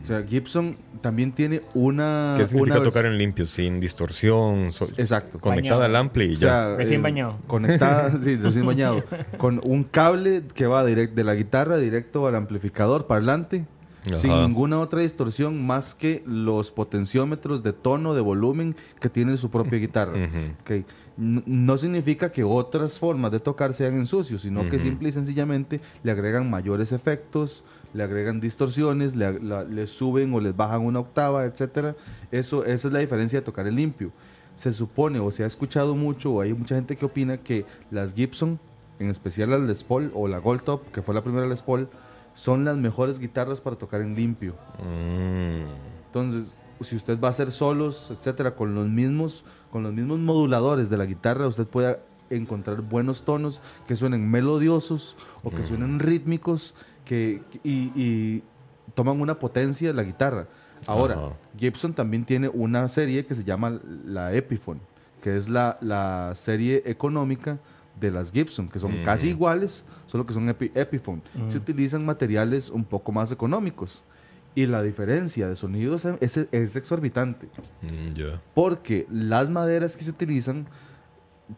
[0.03, 2.33] O sea, Gibson también tiene una.
[2.35, 3.45] ¿Qué significa una tocar en limpio?
[3.45, 5.39] Sin distorsión, so- Exacto.
[5.39, 5.83] conectada Bañado.
[5.85, 6.75] al ampli y O ya.
[6.75, 7.37] Recién eh, bañado.
[7.47, 9.03] Conectada, sí, recién bañado.
[9.37, 13.65] Con un cable que va direct, de la guitarra directo al amplificador parlante.
[14.07, 14.19] Ajá.
[14.21, 19.49] Sin ninguna otra distorsión más que los potenciómetros de tono, de volumen que tiene su
[19.49, 20.13] propia guitarra.
[20.13, 20.51] Ujú.
[20.61, 20.85] Ok.
[21.19, 25.11] N- No significa que otras formas de tocar sean en sucio, sino que simple y
[25.11, 30.55] sencillamente le agregan mayores efectos, le agregan distorsiones, le, ag- la- le suben o les
[30.55, 31.95] bajan una octava, etcétera.
[32.31, 34.11] Eso, esa es la diferencia de tocar en limpio.
[34.55, 38.13] Se supone o se ha escuchado mucho o hay mucha gente que opina que las
[38.13, 38.59] Gibson,
[38.99, 41.87] en especial la Les Paul o la Gold Top, que fue la primera Les Paul,
[42.37, 44.53] son las mejores guitarras para tocar en limpio.
[44.77, 45.65] Mm.
[46.05, 50.91] Entonces, si usted va a hacer solos, etcétera, con los mismos, con los mismos moduladores
[50.91, 56.75] de la guitarra, usted puede encontrar buenos tonos que suenen melodiosos o que suenen rítmicos
[57.05, 58.43] que, y, y
[58.93, 60.47] toman una potencia de la guitarra.
[60.85, 61.17] Ahora.
[61.57, 64.79] Gibson también tiene una serie que se llama la Epiphone,
[65.23, 67.57] que es la, la serie económica
[67.99, 71.21] de las Gibson, que son casi iguales, solo que son epi- Epiphone.
[71.47, 74.03] Se utilizan materiales un poco más económicos.
[74.55, 77.47] Y la diferencia de sonidos es, es exorbitante.
[77.83, 78.41] Mm, ya.
[78.55, 80.67] Porque las maderas que se utilizan,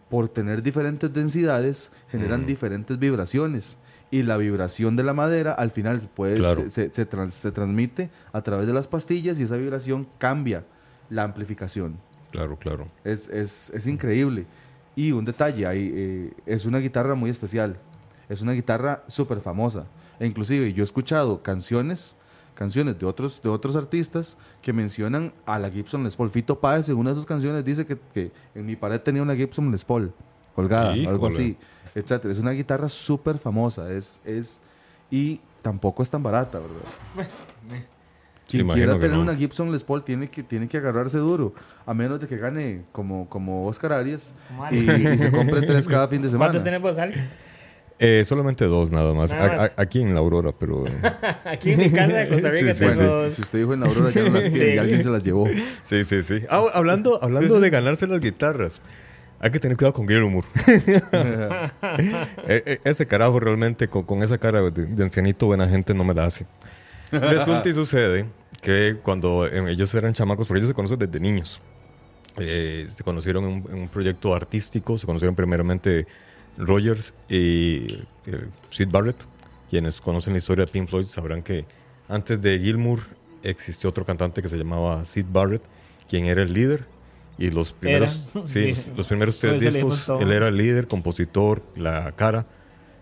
[0.09, 3.77] por tener diferentes densidades, generan diferentes vibraciones.
[4.11, 6.63] Y la vibración de la madera al final puede, Claro.
[6.63, 10.65] se, se- se trans- se transmite a través de las pastillas y esa vibración cambia
[11.09, 11.97] la amplificación.
[12.31, 12.87] Claro, claro.
[13.03, 14.45] Es, es, es increíble.
[14.99, 17.77] Y un detalle, hay, eh, es una guitarra muy especial.
[18.27, 19.85] Es una guitarra súper famosa.
[20.19, 22.17] E inclusive yo he escuchado canciones,
[22.53, 26.29] canciones de otros, de otros artistas que mencionan a la Gibson Les Paul.
[26.29, 29.37] Fito Páez en una de sus canciones dice que, que en mi pared tenía una
[29.37, 30.11] Gibson Les Paul
[30.53, 31.33] colgada, algo Híjole.
[31.33, 31.57] así,
[31.95, 32.33] etcétera.
[32.33, 33.89] Es una guitarra súper famosa.
[33.93, 34.61] Es, es,
[35.09, 37.31] y tampoco es tan barata, ¿verdad?
[38.49, 39.21] Quien quiera tener no.
[39.21, 41.53] una Gibson Les Paul tiene que, tiene que agarrarse duro,
[41.85, 44.33] a menos de que gane como, como Oscar Arias
[44.71, 46.47] y, se compre tres cada fin de semana.
[46.51, 47.17] ¿Cuántos tenemos, Alex?
[48.01, 49.31] Eh, solamente dos nada más.
[49.33, 49.73] Nada A- más.
[49.77, 50.87] a- aquí en la Aurora, pero...
[50.87, 50.91] eh,
[51.45, 53.33] Aquí en mi casa de Costa Rica Sí, sí, tengo dos.
[53.35, 54.75] si usted dijo en Aurora ya no las tiene Sí.
[54.75, 55.45] y alguien se las llevó.
[55.81, 56.39] sí, sí, sí.
[56.49, 58.81] Ah, hablando, hablando de ganarse las guitarras.
[59.41, 60.43] Hay que tener cuidado con Gilmour.
[62.47, 66.03] E- e- ese carajo realmente con, con esa cara de, de ancianito buena gente no
[66.03, 66.45] me la hace.
[67.11, 68.25] Resulta y sucede
[68.61, 71.61] que cuando eh, ellos eran chamacos, porque ellos se conocen desde niños,
[72.37, 76.05] eh, se conocieron en un, en un proyecto artístico, se conocieron primeramente
[76.57, 77.87] Rogers y
[78.25, 79.17] eh, Sid Barrett.
[79.69, 81.65] Quienes conocen la historia de Pink Floyd sabrán que
[82.07, 82.99] antes de Gilmour
[83.43, 85.63] existió otro cantante que se llamaba Sid Barrett,
[86.07, 86.87] quien era el líder.
[87.37, 91.63] Y los primeros, sí, los, los primeros tres le discos, él era el líder, compositor,
[91.75, 92.45] la cara.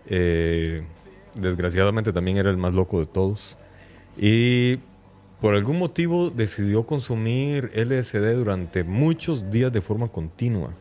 [0.06, 0.84] Eh,
[1.34, 3.56] desgraciadamente también era el más loco de todos.
[4.16, 4.78] Y
[5.40, 10.74] por algún motivo decidió consumir LSD durante muchos días de forma continua,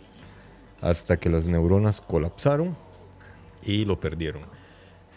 [0.81, 2.75] hasta que las neuronas colapsaron
[3.63, 4.43] y lo perdieron.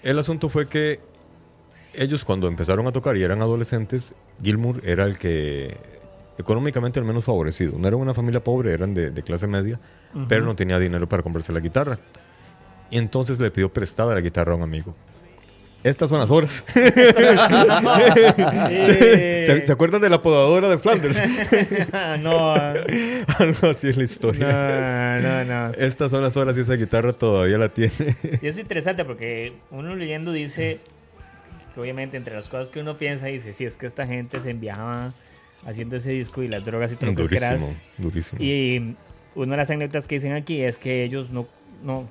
[0.02, 1.00] El asunto fue que
[1.94, 5.76] ellos cuando empezaron a tocar y eran adolescentes, Gilmour era el que
[6.38, 7.78] económicamente al menos favorecido.
[7.78, 9.78] No era una familia pobre, eran de, de clase media,
[10.28, 11.98] pero no tenía dinero para comprarse la guitarra.
[12.90, 14.96] Y entonces le pidió prestada la guitarra a un amigo.
[15.82, 16.64] Estas son las horas.
[18.70, 21.20] ¿Se, se acuerdan de la podadora de Flanders?
[22.20, 25.18] no, Algo así es la historia.
[25.20, 25.74] no, no, no.
[25.74, 27.92] Estas son las horas y esa guitarra todavía la tiene.
[28.42, 30.80] Y es interesante porque uno leyendo dice
[31.74, 34.50] que obviamente entre las cosas que uno piensa dice, si es que esta gente se
[34.50, 35.12] enviaba
[35.66, 37.82] haciendo ese disco y las drogas y todo lo que durísimo, quieras.
[37.98, 38.42] durísimo.
[38.42, 38.96] Y
[39.34, 41.46] una de las anécdotas que dicen aquí es que ellos no,
[41.82, 42.08] no,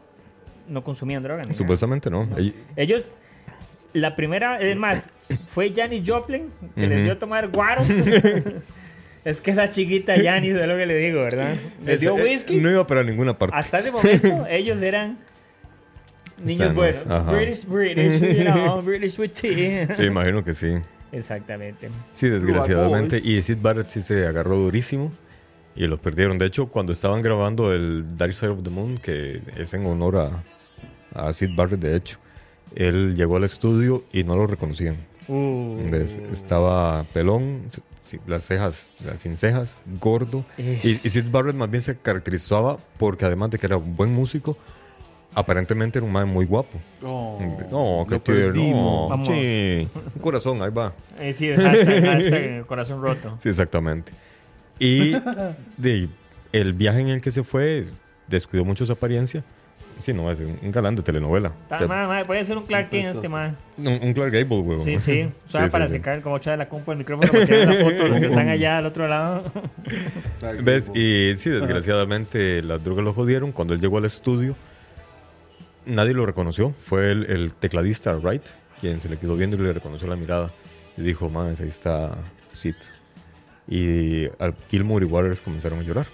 [0.67, 1.55] no consumían drogas.
[1.55, 2.25] Supuestamente no.
[2.37, 3.09] Ell- Ellos,
[3.93, 5.09] la primera, es más,
[5.47, 7.03] fue Janis Joplin que les Ujú.
[7.03, 7.81] dio a tomar guaro.
[9.25, 11.55] es que esa chiquita Janis, es lo que le digo, ¿verdad?
[11.85, 12.57] Les dio eh, whisky.
[12.57, 13.55] No iba para ninguna parte.
[13.55, 15.17] Hasta ese momento, ellos eran
[16.43, 17.05] niños buenos.
[17.07, 17.31] ajá.
[17.31, 19.93] British, British, you know, British with tea.
[19.95, 20.75] Sí, imagino que sí.
[21.11, 21.89] Exactamente.
[22.13, 23.19] Sí, desgraciadamente.
[23.23, 25.11] Y Sid Barrett sí se agarró durísimo
[25.75, 26.37] y lo perdieron.
[26.37, 30.17] De hecho, cuando estaban grabando el Dark Side of the Moon, que es en honor
[30.17, 30.43] a,
[31.27, 32.19] a Sid Barrett, de hecho,
[32.75, 34.97] él llegó al estudio y no lo reconocían.
[35.27, 35.77] Uh.
[36.31, 37.61] Estaba pelón,
[38.25, 40.43] las cejas, o sea, sin cejas, gordo.
[40.57, 43.95] Y, y Es- Sid Barrett más bien se caracterizaba porque además de que era un
[43.95, 44.57] buen músico,
[45.35, 46.79] aparentemente era un man muy guapo.
[47.03, 47.37] Oh,
[47.71, 49.23] no, qué lo tierno.
[49.25, 50.93] Sí, un corazón, ahí va.
[51.19, 53.35] Eh, sí, hashtag, hashtag corazón roto.
[53.39, 54.11] Sí, exactamente.
[54.79, 55.11] Y
[55.77, 56.09] de,
[56.51, 57.85] el viaje en el que se fue
[58.27, 59.43] descuidó mucho su apariencia.
[59.99, 61.51] Sí, no, es un galán de telenovela.
[61.77, 63.55] Te- ma- ma, puede ser un Clark Kent este man.
[63.77, 64.81] Un, un Clark Gable, huevón.
[64.81, 65.27] Sí, sí.
[65.47, 65.97] Sabe Sí, para sí, sí.
[65.97, 68.49] secar como echar la compa el micrófono para tirar la foto de los que están
[68.49, 69.43] allá al otro lado.
[70.63, 70.89] ¿Ves?
[70.95, 73.51] Y sí, desgraciadamente las drogas lo jodieron.
[73.51, 74.55] Cuando él llegó al estudio,
[75.85, 76.71] nadie lo reconoció.
[76.85, 78.43] Fue el, el tecladista Wright
[78.79, 80.53] quien se le quedó viendo y le reconoció la mirada.
[80.95, 82.15] Y dijo, man, ahí está
[82.53, 82.75] Sid.
[83.67, 86.07] Y al Gilmour y Waters comenzaron a llorar.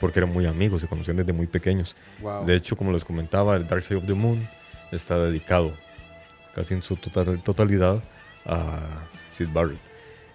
[0.00, 1.96] Porque eran muy amigos, se conocían desde muy pequeños.
[2.20, 2.44] Wow.
[2.44, 4.46] De hecho, como les comentaba, el Dark Side of the Moon
[4.92, 5.74] está dedicado
[6.54, 8.02] casi en su total- totalidad
[8.44, 8.80] a
[9.30, 9.78] Sid Barrett.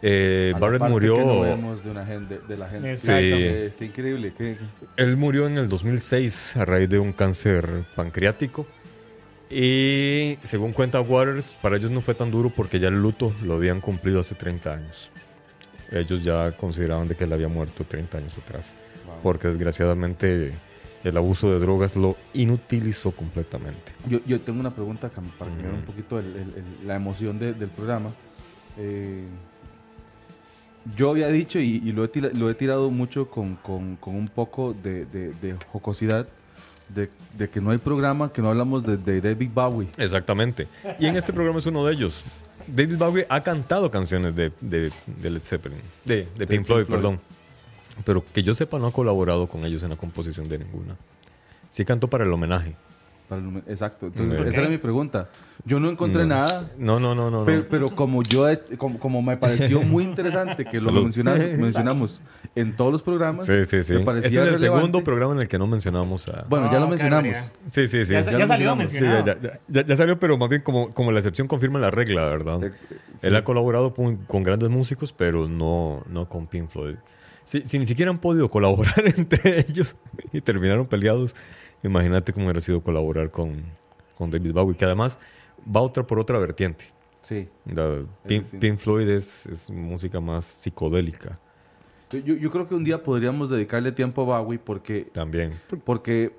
[0.02, 1.16] Eh, A la Barrett parte murió.
[1.18, 2.92] que no vemos de, una gente, de la gente.
[2.94, 3.22] Exacto.
[3.22, 3.74] Sí.
[3.78, 4.34] Qué increíble.
[4.38, 8.66] qué- qué- Él murió en el 2006 a raíz de un cáncer pancreático.
[9.50, 13.56] Y según cuenta Waters, para ellos no fue tan duro porque ya el luto lo
[13.56, 15.12] habían cumplido hace 30 años.
[15.92, 18.76] Ellos ya consideraban de que él había muerto 30 años atrás.
[19.22, 20.54] Porque desgraciadamente
[21.04, 23.94] el abuso de drogas lo inutilizó completamente.
[24.08, 27.40] Yo, yo tengo una pregunta cam- para cambiar un poquito el- el- el- la emoción
[27.40, 28.12] de- del programa.
[28.78, 29.24] Eh,
[30.96, 34.16] yo había dicho, y, y lo, he tira- lo he tirado mucho con, con- con
[34.16, 36.28] un poco de, de- de jocosidad,
[36.90, 37.10] de,
[37.50, 39.88] que no hay programa que no hablamos de, David Bowie.
[39.98, 40.68] Exactamente.
[41.00, 42.24] Y en este programa es uno de ellos.
[42.68, 44.52] David Bowie ha cantado canciones de,
[45.22, 46.88] Led Zeppelin, de, Pink Pink Floyd, Floyd.
[46.90, 47.20] perdón.
[48.06, 50.96] Pero que yo sepa, no ha colaborado con ellos en la composición de ninguna.
[51.70, 52.76] Sí cantó para el homenaje.
[53.28, 54.08] Para el Exacto.
[54.08, 54.48] Entonces, Ok.
[54.48, 55.30] esa era mi pregunta.
[55.66, 56.30] Yo no encontré No.
[56.30, 56.66] nada.
[56.80, 57.40] No, no, no, no.
[57.42, 57.46] no.
[57.46, 62.22] Pero, pero como yo, como, como me pareció muy interesante que lo mencionamos
[62.56, 63.94] en todos los programas, sí, sí, sí.
[63.94, 64.66] me Este parecía es el relevante.
[64.66, 66.46] segundo programa en el que no mencionamos a...
[66.50, 67.24] Bueno, ya lo mencionamos.
[67.34, 67.52] barbaridad.
[67.70, 68.14] sí, sí, sí.
[68.14, 69.26] Ya, Sí, ya lo salió mencionamos.
[69.26, 69.60] ya, mencionado.
[69.68, 72.64] ya- ya- ya salió, pero más bien como, como la excepción confirma la regla, ¿verdad?
[72.64, 72.72] Eh,
[73.20, 73.28] sí.
[73.28, 76.96] Él ha colaborado con, con grandes músicos, pero no, no con Pink Floyd.
[77.50, 79.96] Si, si ni siquiera han podido colaborar entre ellos
[80.32, 81.36] y terminaron peleados,
[81.82, 83.64] imagínate cómo hubiera sido colaborar con,
[84.16, 85.18] con David Bowie, que además
[85.66, 86.86] va otra por otra vertiente.
[87.24, 87.50] Sí.
[87.66, 91.40] La- Pink, Floyd es, es música más psicodélica
[92.12, 95.54] Yo, yo creo que un día podríamos dedicarle tiempo a Bowie porque, también.
[95.84, 96.32] porque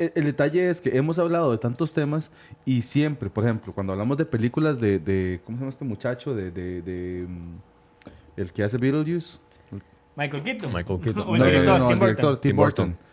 [0.00, 2.32] el, el detalle es que hemos hablado de tantos temas
[2.64, 6.34] y siempre, por ejemplo, cuando hablamos de películas de, de- ¿cómo se llama este muchacho?
[6.34, 7.54] De, de- de, mm,
[8.40, 9.38] el que hace Beetlejuice.
[10.16, 10.72] Michael Keaton.
[10.72, 11.24] Michael Keaton.
[11.28, 11.98] O el No, no, director, no, Tim Burton.
[12.16, 12.86] director Tim Tim Burton.
[12.88, 13.06] Burton.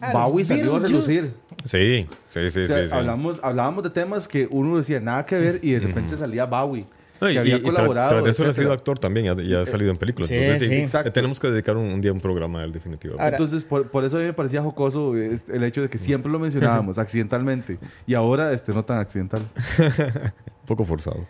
[0.00, 1.32] Ah, Bowie salió a relucir.
[1.64, 2.94] Sí, sí, sí, O sea, sí, sí.
[2.94, 6.84] hablamos, hablábamos de temas que uno decía nada que ver y de repente salía Bowie.
[7.20, 8.10] No, y, que había y- y tra- colaborado.
[8.10, 10.26] tras de eso él ha sido actor también, ya, ya ha salido en películas.
[10.28, 10.74] Sí, Entonces, sí, sí.
[10.80, 11.06] Exacto.
[11.08, 13.22] le tenemos que dedicar un, un día un programa a él, definitivamente.
[13.22, 16.32] Ahora- Entonces, por, por eso a mí me parecía jocoso el hecho de que siempre
[16.32, 17.78] lo mencionábamos accidentalmente.
[18.08, 19.42] Y ahora este no tan accidental.
[19.78, 20.32] un
[20.66, 21.28] poco forzado.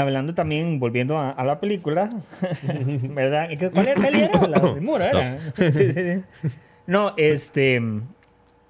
[0.00, 2.10] Hablando también, volviendo a, a la película,
[3.10, 3.50] ¿verdad?
[3.50, 4.46] ¿Y qué- ¿Cuál era era?
[4.48, 5.38] La ¿era?
[5.56, 6.48] Sí, sí, sí.
[6.86, 7.80] No, este.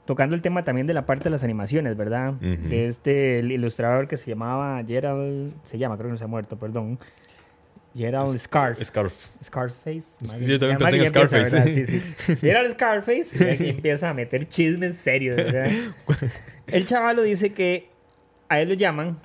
[0.05, 2.33] Tocando el tema también de la parte de las animaciones, ¿verdad?
[2.35, 5.53] De este ilustrador que se llamaba Gerald.
[5.63, 6.99] Se llama, creo que no se ha muerto, perdón.
[7.95, 8.83] Gerald Scarf.
[8.83, 9.13] Scarf.
[9.45, 10.03] Scarface.
[10.27, 11.55] Maggie- yo también pensé en empieza, Scarface.
[11.57, 11.73] ¿verdad?
[11.73, 12.37] Sí, sí.
[12.41, 15.71] Gerald Scarface y empieza a meter chismes serios, ¿verdad?
[16.67, 17.89] El chavalo dice que
[18.49, 19.17] a él lo llaman,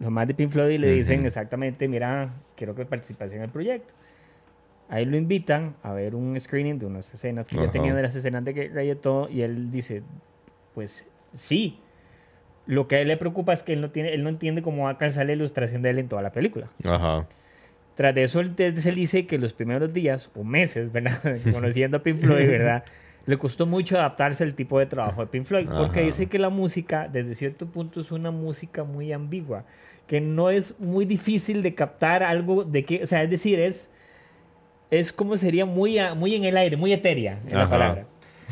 [0.00, 3.50] los más de Pink Floyd, y le dicen exactamente, mira, quiero que participes en el
[3.50, 3.92] proyecto.
[4.88, 7.72] A él lo invitan a ver un screening de unas escenas que ya Ajá.
[7.72, 10.02] tenían de las escenas de guerra y él dice,
[10.74, 11.78] pues sí.
[12.66, 14.84] Lo que a él le preocupa es que él no, tiene, él no entiende cómo
[14.84, 16.68] va a alcanzar la ilustración de él en toda la película.
[16.82, 17.26] Ajá.
[17.94, 21.18] Tras de eso, él, él dice que los primeros días o meses, ¿verdad?
[21.52, 22.84] Conociendo a Pink Floyd, ¿verdad?
[23.26, 26.06] Le costó mucho adaptarse al tipo de trabajo de Pink Floyd, porque Ajá.
[26.06, 29.64] dice que la música, desde cierto punto, es una música muy ambigua,
[30.06, 33.92] que no es muy difícil de captar algo de que, o sea, es decir, es,
[34.90, 38.06] es como sería muy, muy en el aire, muy etérea en la palabra.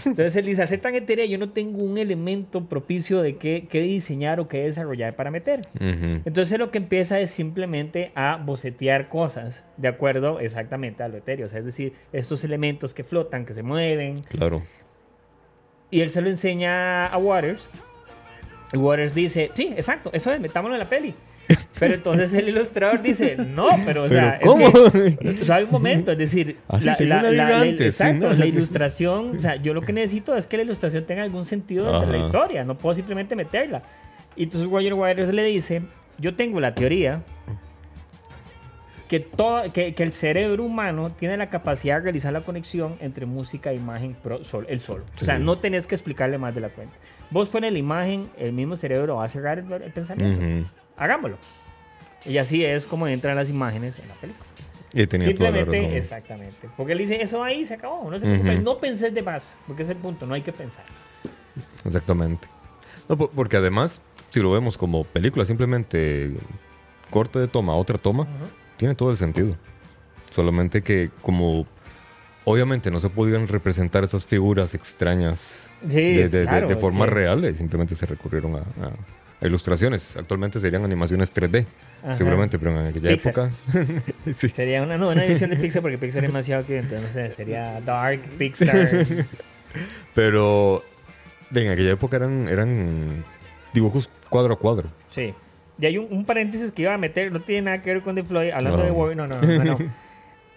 [0.05, 3.67] Entonces él dice, al ser tan etérea, yo no tengo un elemento propicio de qué,
[3.71, 5.61] qué diseñar o qué desarrollar para meter.
[5.75, 6.23] Ujú.
[6.25, 11.47] Entonces lo que empieza es simplemente a bocetear cosas de acuerdo exactamente a lo etéreo.
[11.47, 14.21] O sea, es decir, estos elementos que flotan, que se mueven.
[14.23, 14.63] Claro.
[15.91, 17.69] Y él se lo enseña a Waters.
[18.73, 21.15] Y Waters dice, sí, exacto, eso es, metámoslo en la peli.
[21.79, 24.91] Pero entonces el ilustrador dice, no, pero o sea, ¿Pero es cómo?
[24.93, 28.03] que, o sea, hay un momento, es decir, Así se iba a vivir antes, sí,
[28.03, 31.45] exacto, la ilustración, o sea, yo lo que necesito es que la ilustración tenga algún
[31.45, 32.27] sentido dentro de la Ajá.
[32.27, 33.83] historia, no puedo simplemente meterla.
[34.37, 35.83] Y entonces Roger Waters le dice,
[36.19, 37.23] yo tengo la teoría
[39.09, 43.25] que, todo, que, que el cerebro humano tiene la capacidad de realizar la conexión entre
[43.25, 45.05] música e imagen pro, sol, el solo.
[45.21, 45.43] O sea, Sí.
[45.45, 46.95] no tenés que explicarle más de la cuenta.
[47.31, 50.39] Vos pones la imagen, el mismo cerebro va a cerrar el, el pensamiento.
[50.45, 50.67] Ujú.
[50.99, 51.39] Hagámoslo.
[52.25, 54.45] Y así es como entran las imágenes en la película.
[54.93, 56.69] Y tenía toda la Simplemente, exactamente.
[56.77, 58.11] Porque él dice, eso ahí se acabó.
[58.11, 59.57] No se no pensés de más.
[59.67, 60.85] Porque es el punto, no hay que pensar.
[61.85, 62.49] Exactamente.
[63.09, 66.33] No, po- porque además, si lo vemos como película, simplemente
[67.11, 68.27] corte de toma, otra toma,
[68.77, 69.55] tiene todo el sentido.
[70.31, 71.67] Solamente que como
[72.45, 76.77] obviamente no se podían representar esas figuras extrañas Sí, de, de- claro, de
[77.45, 78.63] eh, simplemente se recurrieron a
[79.47, 80.17] ilustraciones.
[80.17, 81.67] Actualmente serían animaciones 3D,
[82.03, 82.15] Ajá.
[82.15, 83.33] seguramente, pero en aquella Pixar.
[83.33, 83.51] época...
[84.33, 84.49] sí.
[84.49, 87.31] Sería una, no, una edición de Pixar porque Pixar es demasiado que entonces no sé,
[87.31, 89.07] sería Dark, Pixar.
[90.15, 90.83] Pero
[91.55, 93.25] en aquella época eran, eran
[93.73, 94.89] dibujos cuadro a cuadro.
[95.09, 95.35] Sí.
[95.81, 98.15] Y hay un, un paréntesis que iba a meter, no tiene nada que ver con
[98.15, 98.85] The Floyd, hablando No.
[98.85, 99.79] de Warren, no, no, no, no.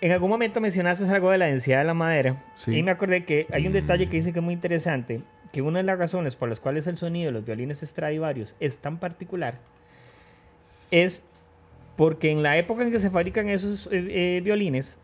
[0.01, 2.75] En algún momento mencionaste algo de la densidad de la madera Sí.
[2.75, 5.21] y me acordé que hay un detalle que dice que es muy interesante,
[5.51, 8.79] que una de las razones por las cuales el sonido de los violines Stradivarius es
[8.79, 9.59] tan particular
[10.91, 11.23] es
[11.95, 14.97] porque en la época en que se fabrican esos eh, eh, violines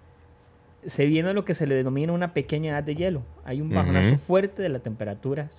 [0.86, 3.24] se viene lo que se le denomina una pequeña edad de hielo.
[3.44, 5.50] Hay un bajonazo fuerte de la temperatura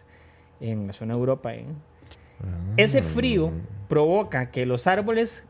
[0.60, 1.54] en la zona de Europa.
[1.54, 1.66] ¿eh?
[2.76, 3.50] Ese frío
[3.88, 5.44] provoca que los árboles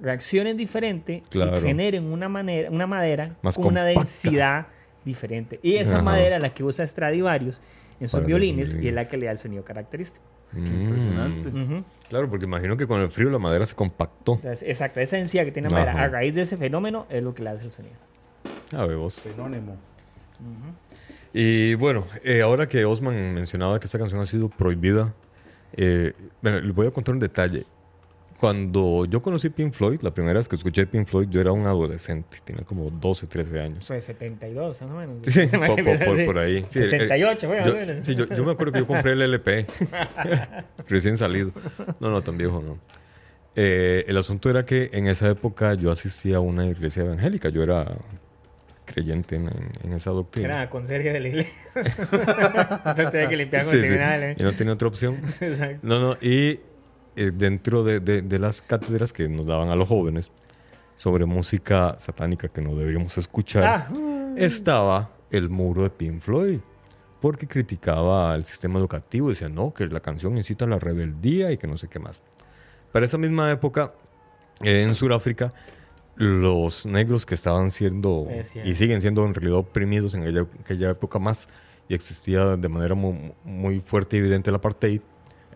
[0.00, 1.58] reaccionen diferente Claro.
[1.58, 4.66] y generen una, manera, una madera Más con una densidad
[5.04, 5.58] diferente.
[5.62, 7.60] Y esa madera la que usa Stradivarius
[8.00, 10.24] en sus violines y es la que le da el sonido característico.
[10.54, 11.50] Impresionante.
[11.50, 11.62] Mm.
[11.62, 11.84] Ujú.
[12.08, 14.34] Claro, porque imagino que con el frío la madera se compactó.
[14.34, 17.34] Entonces, exacto, esa densidad que tiene la madera a raíz de ese fenómeno es lo
[17.34, 17.94] que le hace el sonido.
[18.72, 19.14] A ver vos.
[19.14, 19.76] Sinónimo.
[21.32, 25.14] Y bueno, eh, ahora que Osman mencionaba que esta canción ha sido prohibida,
[25.74, 27.64] eh, bueno, les voy a contar un detalle.
[28.38, 31.64] Cuando yo conocí Pink Floyd, la primera vez que escuché Pink Floyd, yo era un
[31.66, 33.86] adolescente, tenía como 12, 13 años.
[33.86, 35.16] Fue 72, más o menos.
[35.22, 36.64] Sí, Se me por, por- ahí.
[36.68, 38.06] Sí, eh, 68, bueno, yo, más o menos.
[38.06, 39.66] sí, yo, yo me acuerdo que yo compré el LP,
[40.88, 41.50] recién salido.
[42.00, 42.78] No, no, tan viejo, no.
[43.54, 47.62] Eh, el asunto era que en esa época yo asistía a una iglesia evangélica, yo
[47.62, 47.86] era
[48.84, 49.48] creyente en,
[49.82, 50.48] en- esa doctrina.
[50.48, 51.52] Era conserje de la iglesia.
[51.74, 54.36] Entonces tenía que limpiar con Sí, el sí, ¿eh?
[54.38, 55.20] Y no tenía otra opción.
[55.40, 55.78] Exacto.
[55.82, 56.60] No, no, y
[57.16, 60.30] eh, dentro de, de- de las cátedras que nos daban a los jóvenes
[60.94, 64.32] sobre música satánica que no deberíamos escuchar, Ah.
[64.36, 66.60] estaba el muro de Pink Floyd,
[67.20, 71.56] porque criticaba el sistema educativo, decía, no, que la canción incita a la rebeldía y
[71.58, 72.22] que no sé qué más.
[72.92, 73.92] Para esa misma época,
[74.62, 75.52] eh, en Sudáfrica,
[76.14, 78.26] los negros que estaban siendo
[78.64, 81.48] y siguen siendo en realidad oprimidos en aquella, aquella época más
[81.88, 85.00] y existía de manera muy, muy fuerte y evidente el apartheid,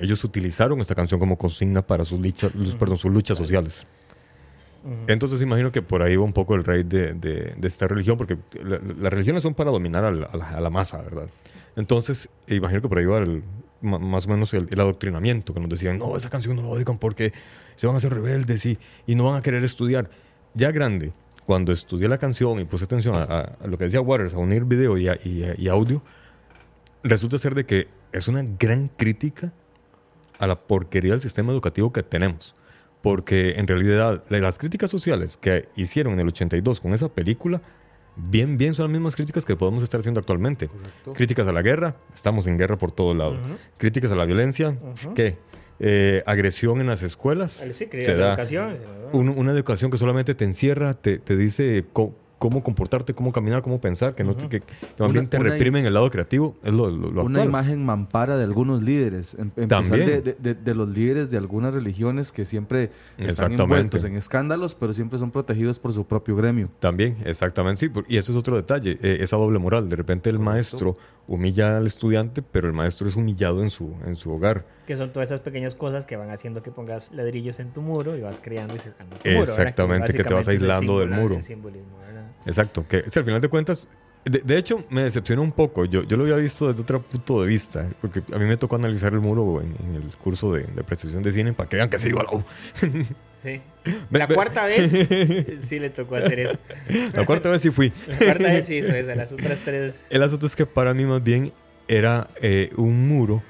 [0.01, 3.87] ellos utilizaron esta canción como consigna para sus, luchas perdón, sus luchas sociales.
[5.09, 8.17] Entonces imagino que por ahí va un poco el rey de, de- de esta religión,
[8.17, 11.29] porque la- las religiones son para dominar al- a la, a la masa, ¿verdad?
[11.77, 13.43] Entonces imagino que por ahí va el-
[13.83, 16.99] más o menos el, el adoctrinamiento, que nos decían, no, esa canción no la oigan
[16.99, 17.33] porque
[17.77, 20.09] se van a hacer rebeldes y, y no van a querer estudiar.
[20.55, 21.13] Ya grande,
[21.47, 24.39] cuando estudié la canción y puse atención a, a- a lo que decía Waters, a
[24.39, 26.03] unir video y, a- y a- y audio,
[27.03, 29.53] resulta ser de que es una gran crítica
[30.41, 32.55] a la porquería del sistema educativo que tenemos.
[33.03, 37.63] Porque en realidad la- las críticas sociales que hicieron en el 82 con esa película,
[38.17, 40.69] bien, bien son las mismas críticas que podemos estar haciendo actualmente.
[41.15, 43.39] Críticas a la guerra, estamos en guerra por todo lado.
[43.79, 44.77] Críticas a la violencia,
[45.15, 45.39] ¿qué?
[45.83, 47.63] Eh, agresión en las escuelas.
[47.65, 48.31] El sí, se da.
[48.31, 48.77] educación.
[48.77, 48.91] se da.
[49.13, 51.87] Un- una educación que solamente te encierra, te, te dice
[52.41, 54.67] cómo comportarte, cómo caminar, cómo pensar, que, no te, que, que
[54.99, 56.57] más bien te reprimen el lado creativo.
[56.65, 57.49] Es lo, lo- lo Una actual.
[57.49, 59.37] imagen mampara de algunos líderes.
[59.39, 60.07] En También.
[60.25, 64.93] De, de- de los líderes de algunas religiones que siempre están envueltos en escándalos, pero
[64.95, 66.69] siempre son protegidos por su propio gremio.
[66.81, 67.93] También, exactamente, sí.
[68.09, 69.89] Y ese es otro detalle, eh, esa doble moral.
[69.91, 70.95] De repente el maestro
[71.27, 74.67] humilla al estudiante, pero el maestro es humillado en su, en su hogar.
[74.87, 78.17] Que son todas esas pequeñas cosas que van haciendo que pongas ladrillos en tu muro
[78.17, 79.41] y vas creando y cercando tu muro.
[79.41, 79.59] ¿verdad?
[79.59, 81.39] Exactamente, que te vas aislando del muro.
[82.47, 83.89] Exacto, que si al final de cuentas,
[84.25, 85.85] de, de hecho me decepcionó un poco.
[85.85, 88.77] Yo, yo lo había visto desde otro punto de vista, porque a mí me tocó
[88.77, 91.89] analizar el muro en, en el curso de, de prestación de cine para que vean
[91.89, 92.45] que se iba a la U.
[93.43, 93.61] Sí.
[94.11, 94.91] La cuarta vez
[95.61, 96.59] sí le tocó hacer eso.
[97.15, 97.93] La cuarta vez sí fui.
[98.09, 99.15] La cuarta vez sí hizo eso.
[99.15, 100.07] Las otras tres.
[100.11, 101.53] El asunto es que para mí más bien
[101.89, 103.43] era eh, un muro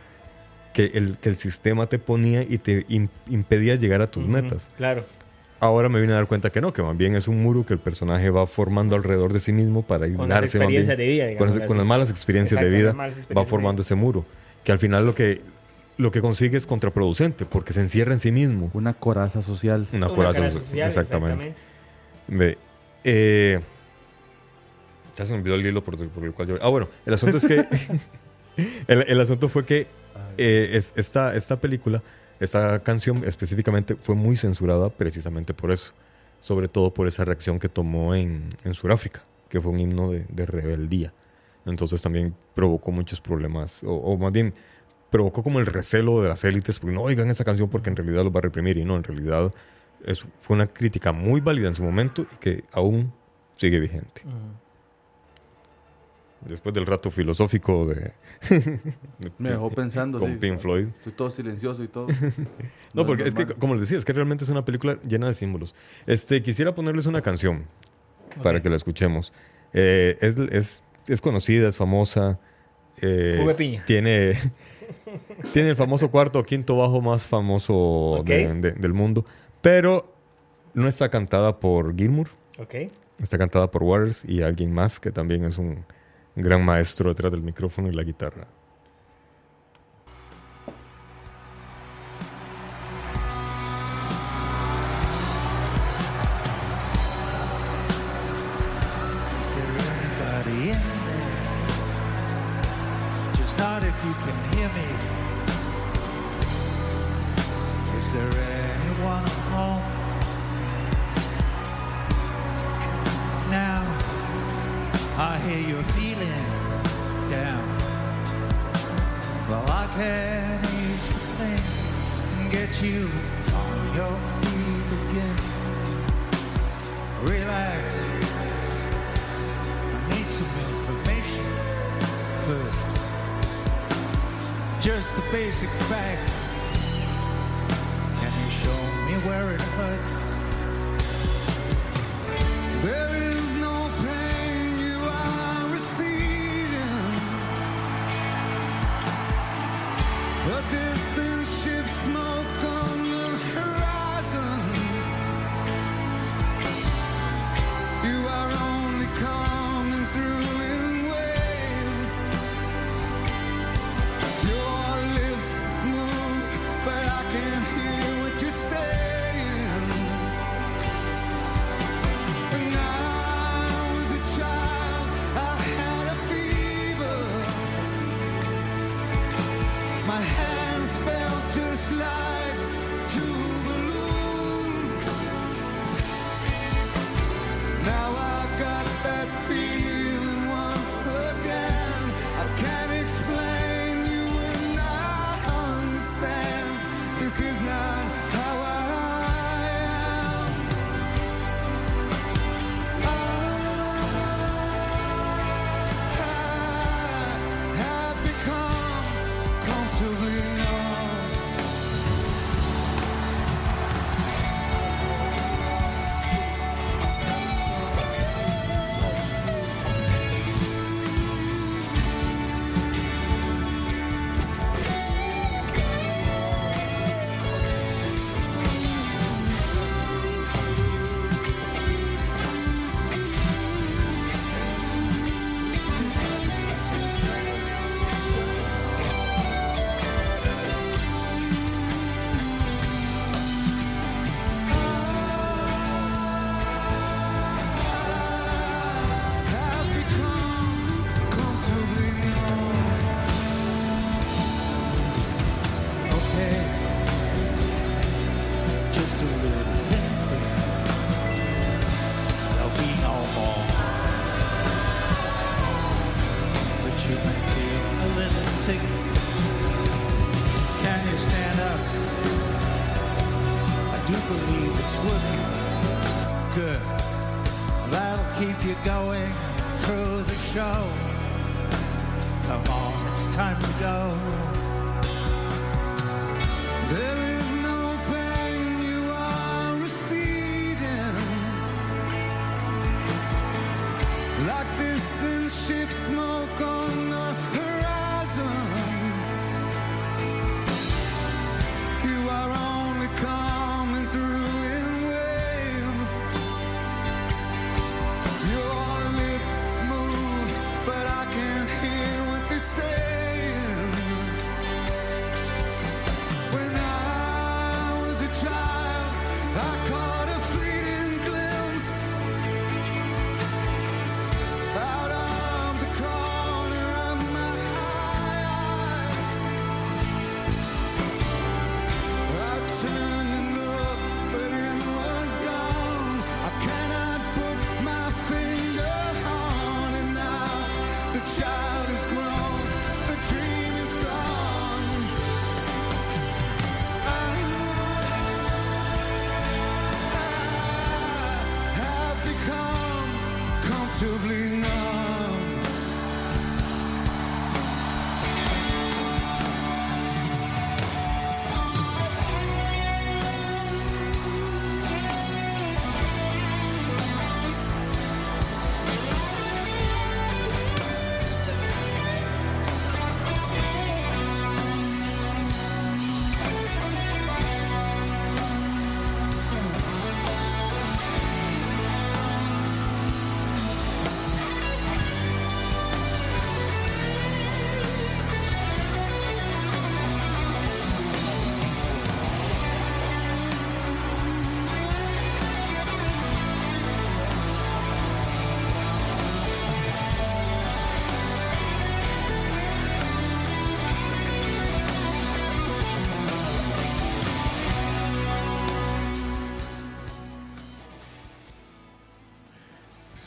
[0.73, 4.71] que el, que el sistema te ponía y te im- impedía llegar a tus metas.
[4.77, 5.05] Claro.
[5.59, 7.75] Ahora me vine a dar cuenta que no, que más bien es un muro que
[7.75, 10.81] el personaje va formando alrededor de sí mismo para Con las aislarse más bien.
[10.83, 11.77] experiencias de vida, con, las- con así.
[11.79, 14.25] las malas experiencias Exacto, de vida las malas va experiencias de formando ese muro.
[14.65, 15.41] Que al final lo que,
[16.01, 18.71] lo que consigue es contraproducente porque se encierra en sí mismo.
[18.75, 19.87] Una coraza social.
[19.93, 21.55] Una Una coraza social, exactamente.
[22.29, 22.59] Ve,
[23.05, 23.61] eh,
[25.17, 26.57] ya se me olvidó el hilo por, por el cual yo...
[26.63, 27.67] Ah, bueno, el asunto es que...
[28.89, 29.87] el, el asunto fue que
[30.39, 32.03] eh, es- esta, esta película,
[32.41, 35.93] esta canción específicamente fue muy censurada precisamente por eso.
[36.41, 40.25] Sobre todo por esa reacción que tomó en, en Sudáfrica, que fue un himno de,
[40.31, 41.13] de rebeldía.
[41.67, 44.55] Entonces también provocó muchos problemas, o, o más bien
[45.11, 48.25] provocó como el recelo de las élites, porque no oigan esa canción porque en realidad
[48.25, 48.79] los va a reprimir.
[48.79, 49.53] Y no, en realidad
[50.05, 53.13] es, fue una crítica muy válida en su momento y que aún
[53.55, 54.23] sigue vigente.
[56.47, 58.13] Después del rato filosófico de,
[59.39, 60.19] Me dejó pensando.
[60.19, 60.87] con sí, Pink Floyd.
[60.87, 62.07] Estoy todo silencioso y todo.
[62.93, 65.35] No, porque es que, como les decía, es que realmente es una película llena de
[65.35, 65.77] símbolos.
[66.07, 67.67] Este, quisiera ponerles una canción
[68.43, 69.33] para que la escuchemos.
[69.73, 72.41] Eh, es, es, es conocida, es famosa.
[73.03, 73.83] Eh, piña.
[73.87, 74.35] Tiene,
[75.53, 77.75] tiene el famoso cuarto o quinto bajo más famoso
[78.21, 78.27] Ok.
[78.27, 79.25] de- de- del mundo.
[79.63, 80.13] Pero
[80.75, 82.29] no está cantada por Gilmour,
[82.59, 82.75] Ok.
[83.21, 85.85] está cantada por Waters y alguien más que también es un
[86.37, 88.47] gran maestro detrás del micrófono y la guitarra.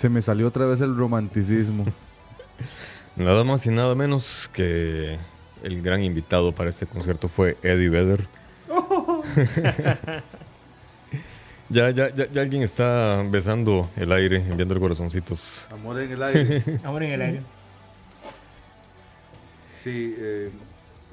[0.04, 1.86] Se me salió otra vez el romanticismo.
[3.16, 5.18] Nada más y nada menos que
[5.64, 8.28] el gran invitado para este concierto fue Eddie Vedder.
[11.70, 15.70] ya, ya, ya, ya alguien está besando el aire, enviando corazoncitos.
[15.72, 16.62] Amor en el aire.
[16.84, 17.41] Amor en el aire.
[19.72, 20.51] Sí, eh,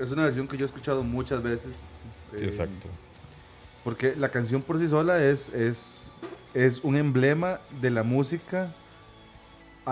[0.00, 1.90] es una versión que yo he escuchado muchas veces.
[2.32, 2.88] eh, Exacto.
[3.84, 6.10] Porque la canción por sí sola es, es,
[6.54, 8.74] es un emblema de la música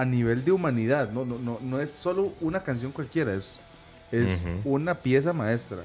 [0.00, 1.10] a nivel de humanidad.
[1.10, 3.58] No, no, no, no es solo una canción cualquiera, es,
[4.12, 4.74] es Ujú.
[4.74, 5.78] una pieza maestra.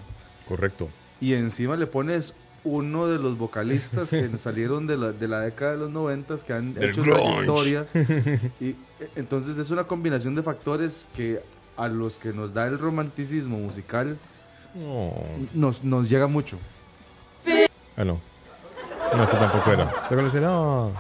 [0.48, 0.90] Correcto.
[1.20, 5.72] Y encima le pones uno de los vocalistas que salieron de la, de la década
[5.72, 7.86] de los noventas que han Del hecho trayectoria.
[8.60, 8.76] y eh,
[9.16, 11.42] entonces es una combinación de factores que
[11.76, 14.18] a los que nos da el romanticismo musical
[14.76, 15.12] No.
[15.56, 16.60] nos, nos llega mucho.
[17.98, 18.20] Ah, no.
[19.16, 19.92] No, ese tampoco era.
[20.08, 20.48] ¿Se era?
[20.48, 20.94] No.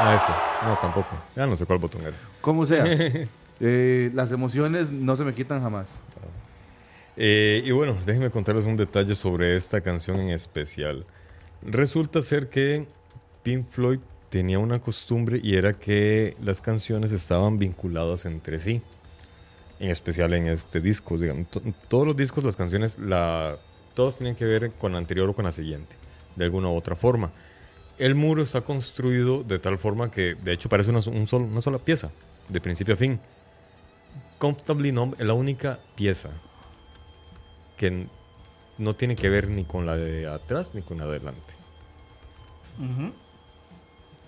[0.00, 0.32] Ah, ese.
[0.64, 1.20] No, tampoco.
[1.34, 2.16] Ya no sé cuál botón era.
[2.40, 2.84] Como sea,
[3.60, 5.98] eh, las emociones no se me quitan jamás.
[7.16, 11.04] Eh, y bueno, déjenme contarles un detalle sobre esta canción en especial.
[11.62, 12.86] Resulta ser que
[13.42, 13.98] Pink Floyd
[14.30, 18.80] tenía una costumbre y era que las canciones estaban vinculadas entre sí.
[19.80, 21.18] En especial en este disco.
[21.18, 21.48] Digamos,
[21.88, 23.56] todos los discos, las canciones, la,
[23.94, 25.96] todas tienen que ver con la anterior o con la siguiente.
[26.36, 27.32] De alguna u otra forma.
[27.98, 31.46] El muro está construido de tal forma que, de hecho, parece una, so- un solo-
[31.46, 32.10] una sola pieza,
[32.48, 33.20] de principio a fin.
[34.38, 36.30] Comfortably Numb es la única pieza
[37.76, 38.06] que
[38.78, 41.54] no tiene que ver ni con la de atrás ni con la de adelante.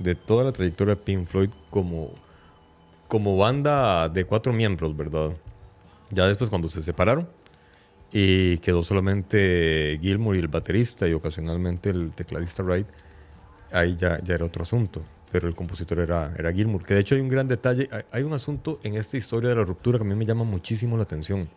[0.00, 2.10] De toda la trayectoria de Pink Floyd como,
[3.06, 5.30] como banda de cuatro miembros, ¿verdad?
[6.10, 7.28] Ya después cuando se separaron
[8.12, 12.88] y quedó solamente Gilmour y el baterista y ocasionalmente el tecladista Wright,
[13.72, 15.02] ahí ya, ya era otro asunto.
[15.32, 16.84] Pero el compositor era, era Gilmour.
[16.84, 19.56] Que de hecho hay un gran detalle, hay, hay un asunto en esta historia de
[19.56, 21.48] la ruptura que a mí me llama muchísimo la atención.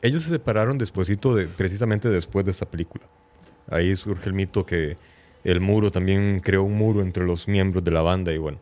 [0.00, 3.04] Ellos se separaron despuesito de, precisamente después de esta película.
[3.70, 4.96] Ahí surge el mito que
[5.44, 8.58] el muro también creó un muro entre los miembros de la banda y bueno.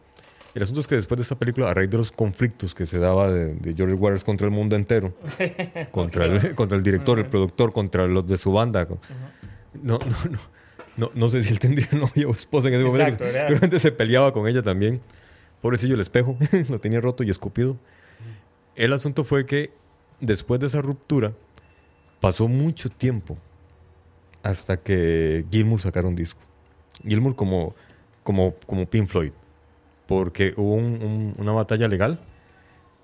[0.55, 2.99] El asunto es que después de esta película, a raíz de los conflictos que se
[2.99, 5.14] daba de, de George Waters contra el mundo entero,
[5.91, 8.89] contra, el, contra el director, el productor, contra los de su banda,
[9.83, 10.39] no, no, no,
[10.97, 13.05] no, no sé si él tendría novia o esposa en ese momento.
[13.24, 15.01] Exacto, Seguramente se peleaba con ella también.
[15.62, 16.36] Pobrecillo el espejo,
[16.68, 17.76] lo tenía roto y escupido.
[18.74, 19.72] El asunto fue que
[20.20, 21.32] después de esa ruptura,
[22.20, 23.38] pasó mucho tiempo
[24.42, 26.40] hasta que Gilmour sacara un disco.
[27.07, 27.74] Gilmour como,
[28.22, 29.32] como, como Pink Floyd.
[30.07, 32.20] Porque hubo un- un- una batalla legal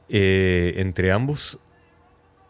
[0.08, 1.58] eh, entre ambos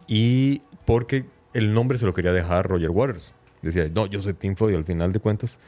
[0.06, 1.24] y porque
[1.54, 3.34] el nombre se lo quería dejar Roger Waters.
[3.62, 5.60] Decía, no, yo soy Pink Floyd y al final de cuentas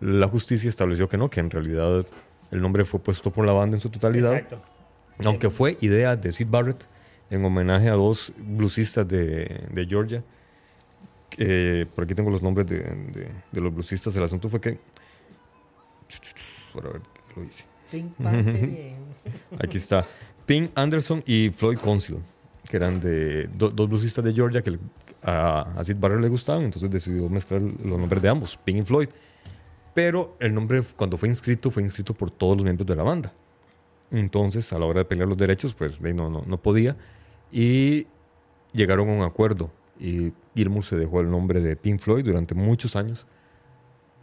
[0.00, 2.06] la justicia estableció que no, que en realidad
[2.50, 4.34] el nombre fue puesto por la banda en su totalidad.
[4.34, 4.62] Exacto.
[5.24, 6.86] Aunque fue idea de Sid Barrett
[7.28, 10.24] en homenaje a dos bluesistas de, de Georgia.
[11.38, 14.14] Eh, por aquí tengo los nombres de, de- de los bluesistas.
[14.16, 14.78] El asunto fue que.
[16.72, 17.64] Por a ver qué lo hice.
[19.62, 20.06] Aquí está.
[20.46, 22.16] Pink Anderson y Floyd Council,
[22.68, 24.78] que eran de do- dos bluesistas de Georgia que
[25.22, 28.82] a, a Sid Barrett le gustaban, entonces decidió mezclar los nombres de ambos, Pink y
[28.82, 29.08] Floyd.
[29.94, 33.32] Pero el nombre, cuando fue inscrito, fue inscrito por todos los miembros de la banda.
[34.10, 36.96] Entonces, a la hora de pelear los derechos, pues no, no, no podía.
[37.50, 38.06] Y
[38.72, 39.70] llegaron a un acuerdo.
[39.98, 43.26] Y Gilmour se dejó el nombre de Pink Floyd durante muchos años.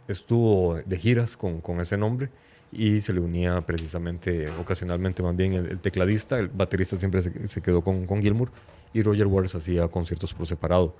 [0.08, 2.30] Estuvo de giras con, con ese nombre.
[2.72, 7.46] Y se le unía precisamente, ocasionalmente más bien, el, el tecladista, el baterista siempre se,
[7.46, 8.50] se quedó con, con Gilmour
[8.92, 10.94] y Roger Waters hacía conciertos por separado.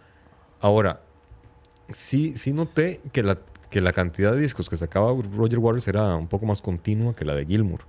[0.61, 1.03] Ahora,
[1.91, 3.39] sí, sí noté que la,
[3.71, 7.25] que la cantidad de discos que sacaba Roger Waters era un poco más continua que
[7.25, 7.81] la de Gilmour.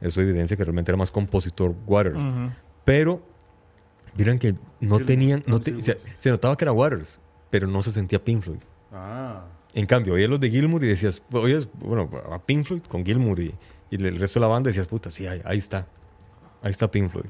[0.00, 2.22] Eso evidencia que realmente era más compositor Waters.
[2.84, 3.22] Pero,
[4.16, 4.58] miren que no
[4.98, 7.18] Gilmour, tenían, no te- se, se notaba que era Waters,
[7.50, 8.60] pero no se sentía Pink Floyd.
[8.92, 9.46] Ah.
[9.76, 13.38] En cambio, oías los de Gilmour y decías, oías, bueno, a Pink Floyd con Gilmour
[13.40, 13.54] y,
[13.90, 15.86] y el resto de la banda decías, puta, sí, ahí, ahí está.
[16.62, 17.26] Ahí está Pink Floyd.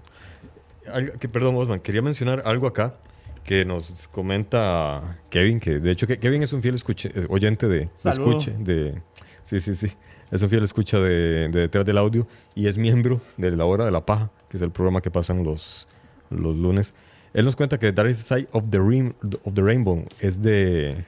[0.92, 2.94] Algo que, perdón, Osman, quería mencionar algo acá
[3.42, 7.78] que nos comenta Kevin, que de hecho Kevin es un fiel escuche- eh, oyente de,
[7.80, 8.94] de escuche, de,
[9.42, 9.92] sí, sí, sí,
[10.30, 13.84] es un fiel escucha de, de detrás del audio y es miembro de La Hora
[13.84, 15.86] de la Paja, que es el programa que pasan los,
[16.30, 16.94] los lunes.
[17.34, 21.04] Él nos cuenta que Dark Side of the, Rim- of the Rainbow es de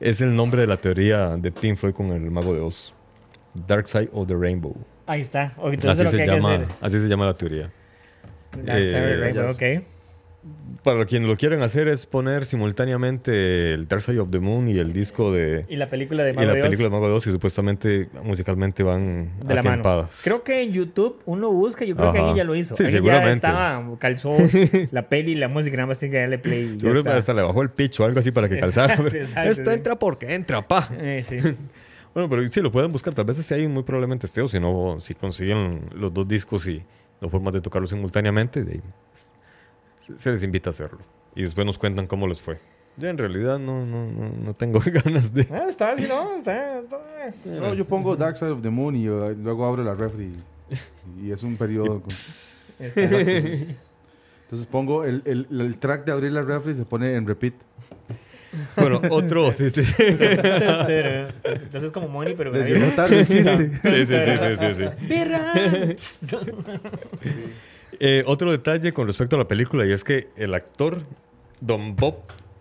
[0.00, 2.94] es el nombre de la teoría de Pink Floyd con el mago de Oz.
[3.66, 4.74] Dark Side of the Rainbow.
[5.06, 5.52] Ahí está.
[5.62, 6.68] Entonces Así lo se, que hay que llama, hacer.
[6.80, 7.70] así se llama la teoría.
[8.64, 9.62] Dark Side of the Eh, Rainbow, ok.
[10.82, 14.78] Para quienes lo quieren hacer es poner simultáneamente el Dark Side of the Moon y
[14.78, 15.66] el disco de...
[15.68, 17.32] Y la película de Y Mago la de Oz, película de Mago de Oz y
[17.32, 20.08] supuestamente musicalmente van de la mano.
[20.24, 22.74] Creo que en YouTube uno busca, yo creo que alguien ya lo hizo.
[22.74, 23.46] Sí, alguien seguramente.
[23.46, 24.32] ya estaba, calzó
[24.90, 27.42] la peli y la música, nada más tiene que darle play y ya hasta le
[27.42, 28.94] bajó el pitch o algo así para que calzara.
[29.44, 29.76] Esto sí.
[29.76, 30.88] entra porque entra, pa.
[30.92, 31.36] Eh, sí.
[32.12, 33.14] Bueno, pero sí, lo pueden buscar.
[33.14, 36.66] Tal vez esté ahí muy probablemente esté, o si no, si consiguen los dos discos
[36.66, 36.82] y
[37.20, 38.80] las formas de tocarlos simultáneamente, de
[40.16, 40.98] se- les invita a hacerlo.
[41.34, 42.58] Y después nos cuentan cómo les fue.
[42.96, 45.46] Yo en realidad no, no, no, no tengo ganas de...
[45.50, 46.34] Ah, está así, ¿no?
[46.36, 46.98] Está, está-
[47.46, 50.32] No, yo pongo Dark Side of the Moon y uh, luego abro la refri.
[51.22, 52.00] Y es un periodo.
[52.00, 52.08] con-
[52.80, 57.54] Entonces pongo el, el, el track de abrir la refri y se pone en repeat.
[58.76, 59.80] Bueno, otro, sí, sí.
[60.08, 63.70] Entonces como Money, pero tarde el chiste.
[63.82, 64.84] Sí, sí, sí, sí, sí, sí.
[68.00, 71.02] Eh, otro detalle con respecto a la película y es que el actor
[71.60, 72.16] Don Bob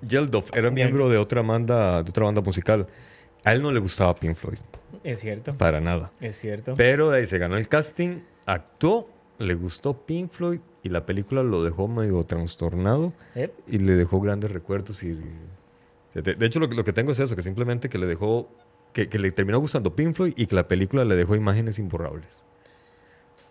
[0.08, 2.88] Geldof era miembro de otra banda, de otra banda musical.
[3.46, 4.58] A él no le gustaba Pink Floyd,
[5.06, 6.12] Es cierto, para nada.
[6.20, 6.76] es cierto.
[6.76, 11.42] Pero de ahí se ganó el casting, actuó, le gustó Pink Floyd y la película
[11.44, 13.14] lo dejó medio trastornado
[13.68, 15.02] y le dejó grandes recuerdos.
[15.04, 15.18] Y,
[16.14, 18.50] de, hecho, lo, que- lo que tengo es eso, que simplemente que le dejó,
[18.92, 22.46] que, que le terminó gustando Pink Floyd y que la película le dejó imágenes imborrables.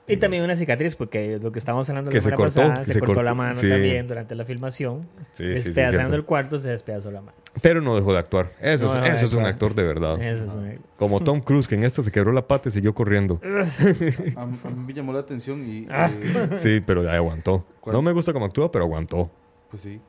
[0.09, 2.75] Y también una cicatriz, porque lo que estábamos hablando la Que se semana cortó, pasada,
[2.81, 3.69] que se, se cortó cortó, la mano sí.
[3.69, 5.07] también durante la filmación.
[5.35, 7.37] Sí, sí, sí, Despedazando el cuarto, se despedazó la mano.
[7.61, 8.51] Pero no dejó de actuar.
[8.61, 10.21] Eso, No es, eso es un actor de verdad.
[10.23, 12.95] Eso es un- Como Tom Cruise, que en esta se quebró la pata y siguió
[12.95, 13.41] corriendo.
[14.37, 14.57] A, a mí
[14.87, 15.87] me llamó la atención y.
[15.91, 16.11] Ah.
[16.11, 17.67] eh, Sí, pero ahí aguantó.
[17.81, 17.95] ¿Cuál?
[17.95, 19.31] No me gusta cómo actúa, pero aguantó.
[19.71, 20.01] pues sí.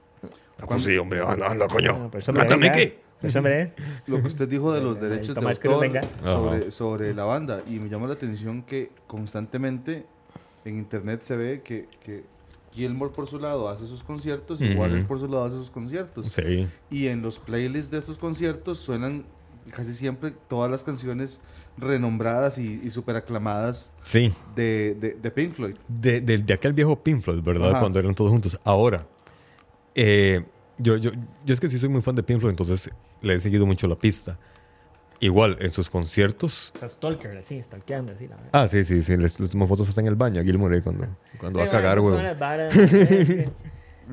[0.61, 1.93] Ah, pues sí, hombre, anda, anda, coño.
[1.93, 2.93] Bueno, pero eso me Mátame.
[3.21, 3.73] Me-
[4.07, 6.01] Lo que usted dijo de los Eh, derechos de autor venga.
[6.23, 7.61] sobre, sobre la banda.
[7.67, 10.05] Y me llamó la atención que constantemente
[10.65, 12.23] en internet se ve que, que
[12.73, 14.73] Gilmore por su lado hace sus conciertos y.
[14.75, 16.27] Waters por su lado hace sus conciertos.
[16.31, 16.67] Sí.
[16.91, 19.25] Y en los playlists de estos conciertos suenan
[19.71, 21.41] casi siempre todas las canciones
[21.77, 24.33] renombradas y, y super aclamadas Sí.
[24.55, 25.75] de, de, de Pink Floyd.
[25.87, 27.71] De, de- de aquel viejo Pink Floyd, ¿verdad?
[27.71, 27.79] Ajá.
[27.79, 28.59] Cuando eran todos juntos.
[28.63, 29.05] Ahora,
[29.95, 30.43] eh,
[30.77, 31.11] yo, yo,
[31.45, 32.89] yo es que sí soy muy fan de Pink Floyd, entonces
[33.21, 34.37] le he seguido mucho la pista.
[35.21, 36.71] Igual, en sus conciertos.
[36.75, 38.27] O sea, stalker, así, stalkeando, así.
[38.27, 38.49] La verdad.
[38.53, 39.17] Ah, sí, sí, sí.
[39.17, 40.39] Les, les tomo fotos hasta en el baño.
[40.39, 41.07] a Gilmore ahí cuando,
[41.37, 42.15] cuando va a Pero cagar, güey.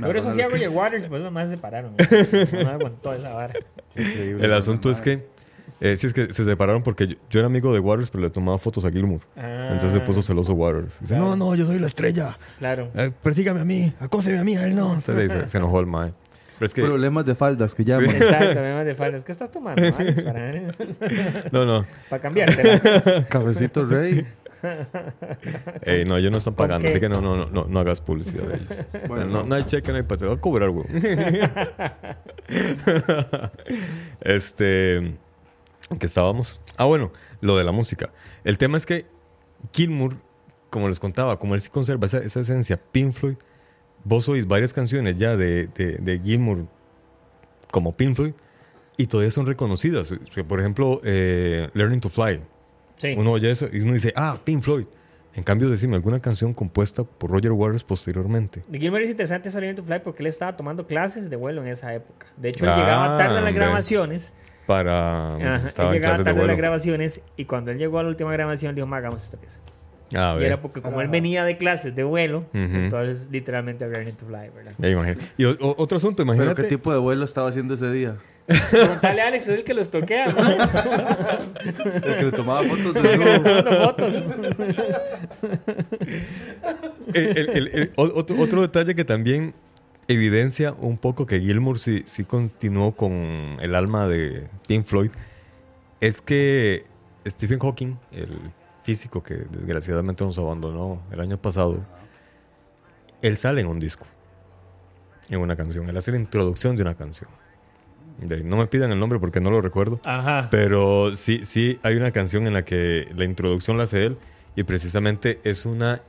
[0.01, 0.51] Por eso hacía no.
[0.51, 1.95] Roger Waters, pues nomás se separaron.
[2.65, 2.69] ¿no?
[2.71, 3.55] Aguantó esa vara.
[3.97, 4.45] Increíble.
[4.45, 5.25] El asunto es que,
[5.81, 8.31] eh, sí, es que se separaron porque yo, yo era amigo de Waters, pero le
[8.31, 9.21] tomaba fotos a Gilmour.
[9.37, 9.69] Ah.
[9.71, 10.99] Entonces se puso celoso Waters.
[11.01, 11.37] Dice, Claro.
[11.37, 12.37] no, no, yo soy la estrella.
[12.59, 12.91] Claro.
[12.95, 14.93] Eh, persígame a mí, acóseme a mí, a él no.
[14.97, 16.13] Entonces se, se enojó el mae.
[16.59, 18.11] Pero es que, Problemas de faldas que llaman.
[18.17, 19.25] Exacto, además de faldas.
[19.25, 20.23] ¿Qué estás tomando, Alex?
[20.23, 20.53] Para,
[21.53, 23.27] no, no, para cambiártela.
[23.29, 24.27] Cabecito Rey.
[26.07, 28.55] no, ellos no están pagando, así que no, no, no, no, no hagas publicidad de
[28.55, 28.85] ellos.
[29.07, 29.45] Bueno, no, no.
[29.45, 30.87] no hay cheque, no hay pase, va a cobrar, güey.
[34.23, 35.15] este,
[35.99, 36.61] ¿qué estábamos?
[36.79, 38.13] Ah, bueno, lo de la música.
[38.45, 39.05] El tema es que
[39.75, 40.17] Gilmour,
[40.71, 43.37] como les contaba, como él sí conserva esa, esa esencia Pink Floyd,
[44.07, 46.67] vos oís varias canciones ya de, de, de Gilmour
[47.71, 48.33] como Pink Floyd
[48.97, 50.15] y todavía son reconocidas.
[50.49, 52.41] Por ejemplo, eh, Learning to Fly.
[52.97, 53.15] Sí.
[53.17, 54.87] Uno oye eso y uno dice, ah, Pink Floyd.
[55.35, 58.63] En cambio, decime alguna canción compuesta por Roger Waters posteriormente.
[58.69, 61.69] De Gilmore es interesante salir to Fly porque él estaba tomando clases de vuelo en
[61.69, 62.27] esa época.
[62.39, 64.33] De hecho, él Ah, llegaba tarde a las grabaciones.
[64.67, 65.35] Para...
[65.37, 65.57] Ajá,
[65.89, 68.87] él llegaba tarde a las grabaciones y cuando él llegó a la última grabación dijo,
[68.87, 69.59] "Ma, hagamos esta pieza.
[70.15, 74.15] Ah, y era porque como él venía de clases de vuelo, entonces literalmente a Learning
[74.15, 74.73] to Fly, ¿verdad?
[74.79, 75.17] Ya imagino.
[75.37, 76.63] Y o- o- otro asunto, Pero imagínate.
[76.63, 78.17] ¿qué tipo de vuelo estaba haciendo ese día?
[78.71, 80.39] Preguntale a Alex, es el que los toquea, ¿no?
[82.07, 83.43] El que le tomaba fotos de nuevo.
[83.43, 84.15] Tomando fotos.
[87.15, 89.55] El- el- el- el- o- otro, otro detalle que también
[90.09, 93.13] evidencia un poco que Gilmour sí, sí continuó con
[93.61, 95.11] el alma de Pink Floyd
[96.01, 96.85] es que
[97.27, 98.39] Stephen Hawking, el
[98.87, 101.85] físico que desgraciadamente nos abandonó el año pasado,
[103.21, 104.07] él sale en un disco,
[105.29, 105.89] en una canción.
[105.89, 107.29] Él hace la introducción de una canción.
[108.21, 110.01] De- no me pidan el nombre porque no lo recuerdo.
[110.05, 110.47] Ajá.
[110.53, 114.19] Pero sí, sí hay una canción en la que la introducción la hace él
[114.55, 116.01] y precisamente es una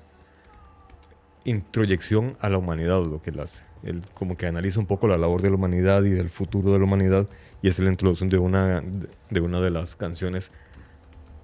[1.45, 3.63] introyección a la humanidad lo que él hace.
[3.83, 6.77] Él como que analiza un poco la labor de la humanidad y del futuro de
[6.77, 7.27] la humanidad
[7.63, 8.83] y es la introducción de una
[9.31, 10.51] de una de las canciones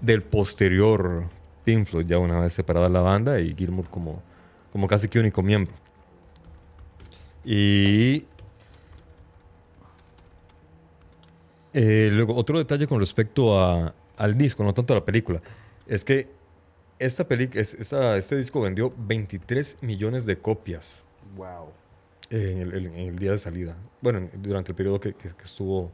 [0.03, 1.23] del posterior
[1.63, 4.21] Pink Floyd, ya una vez separada la banda y Gilmour como,
[4.71, 5.73] como casi que único miembro.
[7.45, 8.25] Y
[11.75, 15.41] Eh, luego, otro detalle con respecto a- al disco, no tanto a la película,
[15.87, 16.29] es que
[16.99, 21.03] esta peli- es- esta- este disco vendió 23 millones de copias
[21.35, 21.69] Wow.
[22.29, 23.75] en el, el- en el día de salida.
[24.01, 25.89] Bueno, en- durante el periodo que, que- que estuvo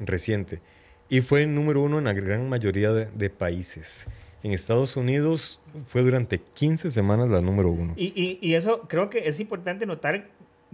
[0.00, 0.60] reciente.
[1.08, 4.06] Y fue número uno en la gran mayoría de, de países.
[4.42, 7.94] En Estados Unidos fue durante 15 semanas la número uno.
[7.96, 10.28] Y, y, y eso creo que es importante notar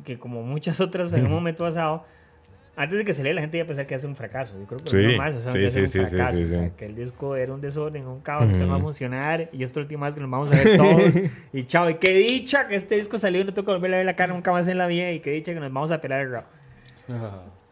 [0.04, 2.04] que como muchas otras en un momento pasado,
[2.74, 4.58] antes de que se lea la gente ya pensaba que era un fracaso.
[4.58, 6.36] Yo creo que Sí, no más, o sea, sí, sí, un fracaso.
[6.36, 8.80] sí, o sea, que el disco era un desorden, un caos, esto no va a
[8.80, 11.12] funcionar y esto es la última vez que nos vamos a ver todos.
[11.52, 13.96] y chao, y qué dicha que este disco salió y no tengo que volver a
[13.98, 16.00] ver la cara nunca más en la vida y qué dicha que nos vamos a
[16.00, 16.46] pelar el rap.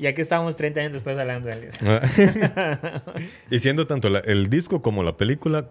[0.01, 1.69] Y aquí estamos 30 años después hablando de él.
[3.51, 5.69] y siendo tanto la- el disco como la película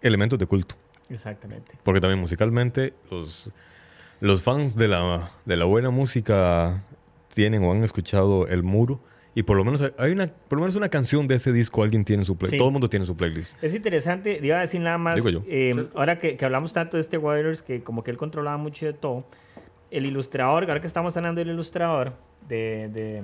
[0.00, 0.74] elementos de culto.
[1.10, 1.72] Exactamente.
[1.82, 3.52] Porque también musicalmente los,
[4.20, 6.84] los fans de la, de la buena música
[7.34, 8.98] tienen o han escuchado El Muro.
[9.34, 12.04] Y por lo menos hay- una, por lo menos una canción de ese disco alguien
[12.04, 12.52] tiene en su playlist.
[12.54, 12.58] Sí.
[12.58, 13.62] Todo el mundo tiene su playlist.
[13.62, 15.42] Es interesante, iba a decir nada más, Digo yo.
[15.46, 18.86] eh, ahora que, que hablamos tanto de este Waters, que como que él controlaba mucho
[18.86, 19.24] de todo,
[19.90, 22.14] el ilustrador, ahora que estamos hablando del ilustrador,
[22.48, 23.22] de, de,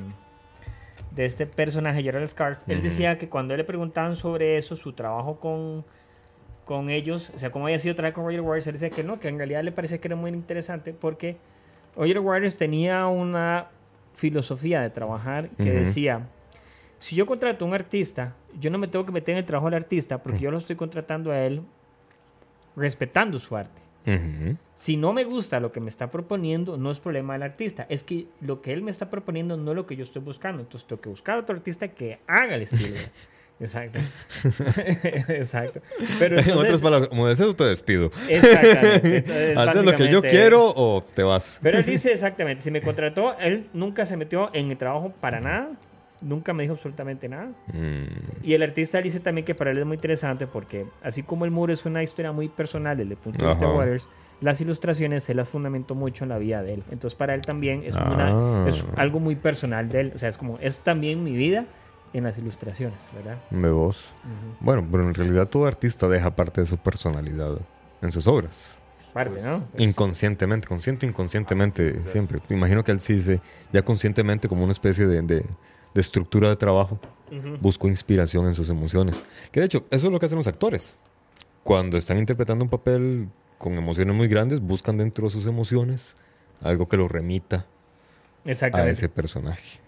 [1.16, 5.40] de este personaje, Gerald Scarf, él decía que cuando le preguntaban sobre eso, su trabajo
[5.40, 5.84] con,
[6.66, 9.18] con ellos, o sea, cómo había sido trabajar con Roger Waters, él decía que no,
[9.18, 11.38] que en realidad le parecía que era muy interesante porque
[11.96, 13.70] Roger Waters tenía una
[14.12, 16.28] filosofía de trabajar que decía,
[16.98, 19.68] si yo contrato a un artista, yo no me tengo que meter en el trabajo
[19.68, 21.62] del artista porque yo lo estoy contratando a él
[22.76, 23.80] respetando su arte.
[24.74, 27.86] Si no me gusta lo que me está proponiendo, no es problema del artista.
[27.88, 30.62] Es que lo que él me está proponiendo no es lo que yo estoy buscando.
[30.62, 32.96] Entonces tengo que buscar otro artista que haga el estilo.
[33.58, 33.98] Exacto.
[35.28, 35.80] Exacto.
[36.18, 38.10] Pero en otras palabras, como deseas, te despido.
[38.28, 39.16] exactamente.
[39.18, 41.60] Entonces, ¿Haces lo que yo quiero o te vas?
[41.62, 45.40] Pero él dice exactamente, si me contrató, él nunca se metió en el trabajo para
[45.40, 45.70] nada.
[46.20, 47.48] Nunca me dijo absolutamente nada.
[47.72, 51.44] Mm, Y el artista dice también que para él es muy interesante porque así como
[51.44, 53.72] el muro es una historia muy personal desde el punto de vista de.
[53.76, 54.08] Waters,
[54.40, 56.82] las ilustraciones él las fundamentó mucho en la vida de él.
[56.90, 58.10] Entonces para él también es, Ah.
[58.12, 60.12] una, es algo muy personal de él.
[60.14, 61.66] O sea, es como, es también mi vida
[62.12, 63.36] en las ilustraciones, ¿verdad?
[63.50, 64.14] me vos.
[64.60, 67.56] Bueno, pero en realidad todo artista deja parte de su personalidad
[68.00, 68.80] en sus obras.
[69.12, 69.64] Parte, ¿no?
[69.78, 72.38] Inconscientemente, consciente inconscientemente, siempre.
[72.50, 73.40] Me imagino que él sí se,
[73.72, 75.44] ya conscientemente, como una especie de, de-
[75.96, 77.00] de estructura de trabajo,
[77.60, 79.24] buscó inspiración en sus emociones.
[79.50, 80.94] Que de hecho, eso es lo que hacen los actores.
[81.64, 83.28] Cuando están interpretando un papel
[83.58, 86.16] con emociones muy grandes, buscan dentro de sus emociones
[86.62, 87.64] algo que lo remita
[88.46, 89.80] a ese personaje.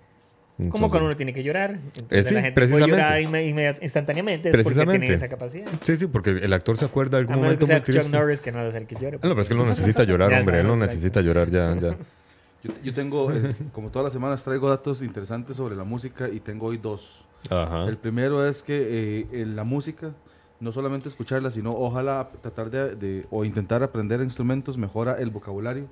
[0.57, 1.73] Como Entonces- cuando uno tiene que llorar.
[1.97, 2.97] Entonces Eh, sí, la gente puede precisamente.
[2.97, 5.01] llorar inme- inmediat- instantáneamente es porque Precisamente.
[5.01, 5.67] tienen esa capacidad.
[5.83, 7.95] Sí, sí, porque el actor se acuerda de A algún que momento sea muy Chuck
[7.95, 8.17] triste.
[8.19, 9.19] Norris que no va a hacer que llore.
[9.23, 10.61] Ah, no, pero es que él no necesita llorar, hombre.
[10.61, 11.77] Él no necesita llorar ya.
[11.77, 11.97] ya.
[12.65, 16.41] Yo, yo tengo, es- como todas las semanas, traigo datos interesantes sobre la música y
[16.41, 17.25] tengo hoy dos.
[17.51, 17.85] Ajá.
[17.85, 20.13] El primero es que eh, en la música,
[20.61, 25.87] no solamente escucharla, sino ojalá tratar de, de- o intentar aprender instrumentos mejora el vocabulario.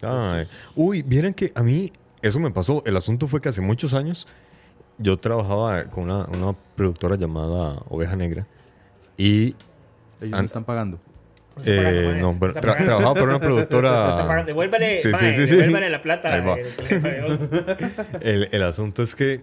[0.00, 0.46] Ay.
[0.76, 1.92] Uy, vieran que a mí
[2.22, 2.82] eso me pasó.
[2.86, 4.26] El asunto fue que hace muchos años
[4.96, 8.46] yo trabajaba con una, una productora llamada Oveja Negra
[9.16, 9.54] y
[10.20, 10.98] Ellos me están pagando.
[11.58, 14.16] No eh, no, pero tra- trabajaba por una productora.
[14.26, 14.44] pagando.
[14.46, 15.56] Devuélvale, Sí, sí, mae, sí, sí.
[15.56, 16.30] devuélvale la plata.
[18.20, 19.42] El, el asunto es que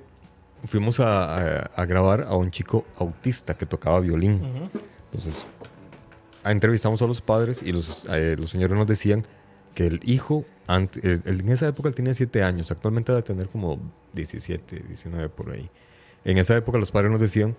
[0.68, 4.42] fuimos a, a- a grabar a un chico autista que tocaba violín.
[5.12, 5.48] Entonces,
[6.44, 9.26] a- entrevistamos a los padres y los, eh, los señores nos decían
[9.74, 13.24] que el hijo, ante- el- el- en esa época él tenía 7 años, actualmente debe
[13.24, 13.80] tener como
[14.14, 15.70] 17, 19 por ahí.
[16.24, 17.56] En esa época los padres nos decían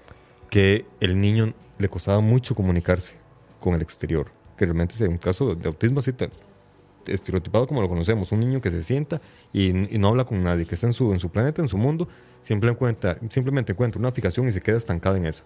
[0.50, 3.16] que el niño le costaba mucho comunicarse
[3.60, 4.28] con el exterior.
[4.56, 6.12] Que realmente es un caso de autismo así
[7.06, 8.32] estereotipado como lo conocemos.
[8.32, 9.20] Un niño que se sienta
[9.52, 11.76] y, y no habla con nadie, que está en su, en su planeta, en su
[11.78, 12.08] mundo,
[12.42, 15.44] siempre encuentra, simplemente encuentra una fijación y se queda estancada en eso.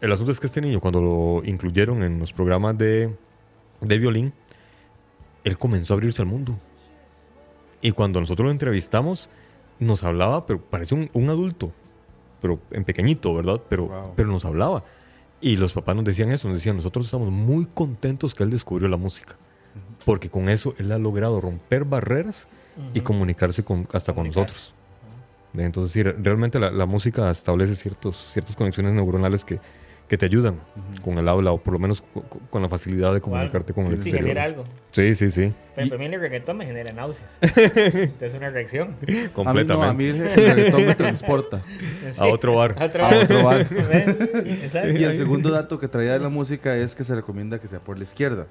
[0.00, 3.14] El asunto es que este niño, cuando lo incluyeron en los programas de,
[3.80, 4.32] de violín,
[5.44, 6.58] él comenzó a abrirse al mundo.
[7.80, 9.30] Y cuando nosotros lo entrevistamos,
[9.78, 11.72] nos hablaba, pero parece un, un adulto,
[12.42, 13.60] pero en pequeñito, ¿verdad?
[13.68, 14.12] Pero, Wow.
[14.16, 14.84] pero nos hablaba.
[15.40, 18.88] Y los papás nos decían eso, nos decían, nosotros estamos muy contentos que él descubrió
[18.88, 19.36] la música.
[20.04, 22.48] Porque con eso él ha logrado romper barreras
[22.94, 24.54] y comunicarse con, hasta con Comunicarse.
[24.54, 24.74] nosotros.
[25.54, 29.58] Entonces, sí, re- realmente la, la música establece ciertos, ciertas conexiones neuronales que,
[30.08, 30.60] que te ayudan
[31.02, 33.86] con el habla o por lo menos co- co- con, la facilidad de comunicarte con
[33.86, 34.22] el Sí, exterior.
[34.22, 34.64] genera algo.
[34.90, 35.52] Sí, sí, sí.
[35.74, 37.38] Pero a mí el reggaetón me genera náuseas.
[37.42, 38.88] Entonces es una reacción.
[39.02, 39.88] A mí no, Completamente.
[39.88, 41.62] a mí el, reggaetón me transporta.
[42.10, 42.20] Sí.
[42.20, 42.76] A otro bar.
[42.78, 43.22] A otro A bar.
[43.24, 43.60] otro bar.
[44.46, 44.90] Exacto.
[44.92, 47.80] Y el segundo dato que traía de la música es que se recomienda que sea
[47.80, 48.46] por la izquierda.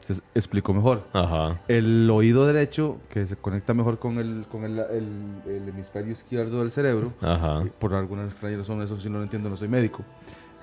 [0.00, 1.04] Se explicó mejor.
[1.12, 1.60] Ajá.
[1.68, 6.60] El oído derecho, que se conecta mejor con el, con el, el- el hemisferio izquierdo
[6.60, 7.62] del cerebro, Ajá.
[7.64, 10.04] eh, por alguna extraña razón, eso sí no lo entiendo, no soy médico,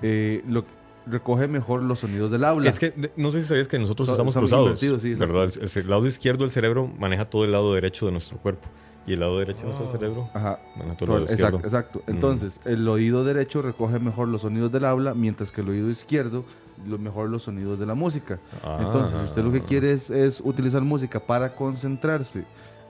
[0.02, 0.64] eh, lo,
[1.06, 2.68] recoge mejor los sonidos del habla.
[2.68, 4.80] Es que no sé si sabías que nosotros So- estamos cruzados.
[4.80, 5.18] sí, exacto.
[5.34, 5.52] ¿verdad?
[5.62, 8.68] Es el lado izquierdo del cerebro maneja todo el lado derecho de nuestro cuerpo.
[9.06, 10.58] Y el lado derecho de nuestro cerebro Ajá.
[10.76, 11.58] maneja todo el lado izquierdo.
[11.58, 12.10] exacto, exacto.
[12.10, 16.46] Entonces, el oído derecho recoge mejor los sonidos del habla, mientras que el oído izquierdo
[16.88, 18.38] lo mejor los sonidos de la música.
[18.62, 18.78] Ah.
[18.80, 22.44] Entonces, si usted lo que quiere es, es utilizar música para concentrarse,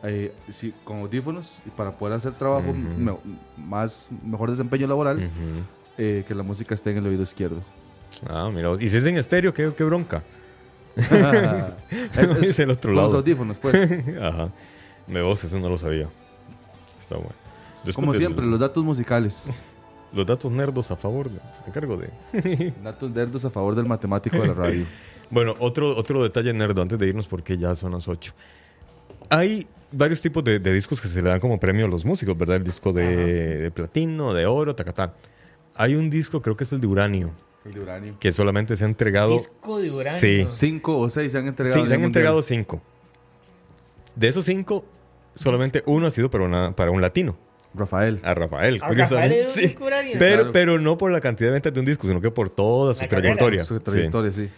[0.04, 2.78] eh, sí, con audífonos y para poder hacer trabajo Ujú.
[2.96, 3.16] me-
[3.66, 5.28] más mejor desempeño laboral, Ujú.
[5.98, 7.62] Eh, que la música esté en el oído izquierdo.
[8.28, 8.70] Ah, mira.
[8.80, 10.22] Y si es en estéreo, qué, qué bronca.
[10.96, 13.18] es, es el otro con los lado.
[13.18, 13.74] audífonos, pues.
[14.20, 14.50] Ajá.
[15.06, 16.08] Me vos, eso no lo sabía.
[16.98, 17.34] Está bueno.
[17.84, 19.48] Después Como siempre, los datos musicales.
[20.12, 21.28] los datos nerdos a favor.
[21.28, 22.72] De, me encargo de.
[22.82, 24.86] Datos nerdos a favor del matemático de la radio.
[25.30, 28.32] Bueno, otro, otro detalle nerdo antes de irnos porque ya son las 8.
[29.30, 32.36] Hay varios tipos de, de discos que se le dan como premio a los músicos,
[32.36, 32.56] ¿verdad?
[32.56, 35.14] El disco de, de platino, de oro, tacatá.
[35.76, 37.32] Hay un disco, creo que es el de uranio,
[37.64, 38.16] El de uranio.
[38.20, 39.32] que solamente se ha entregado.
[39.32, 40.18] Disco de uranio.
[40.20, 41.74] Sí, Cinco o seis se han entregado.
[41.76, 42.08] sí, a se han mundial.
[42.22, 42.82] entregado cinco.
[44.16, 44.84] De esos cinco,
[45.34, 47.36] solamente uno ha sido para, una, para un latino,
[47.74, 48.20] Rafael.
[48.22, 48.78] a Rafael.
[48.82, 49.36] ¿A curiosamente.
[49.36, 49.60] Rafael es un Sí.
[49.68, 50.12] disco uranio?
[50.18, 50.52] Pero, Claro.
[50.52, 53.02] pero no por la cantidad de ventas de un disco, sino que por toda su
[53.02, 53.64] La trayectoria.
[53.64, 53.82] Su Sí.
[53.84, 54.48] trayectoria, sí.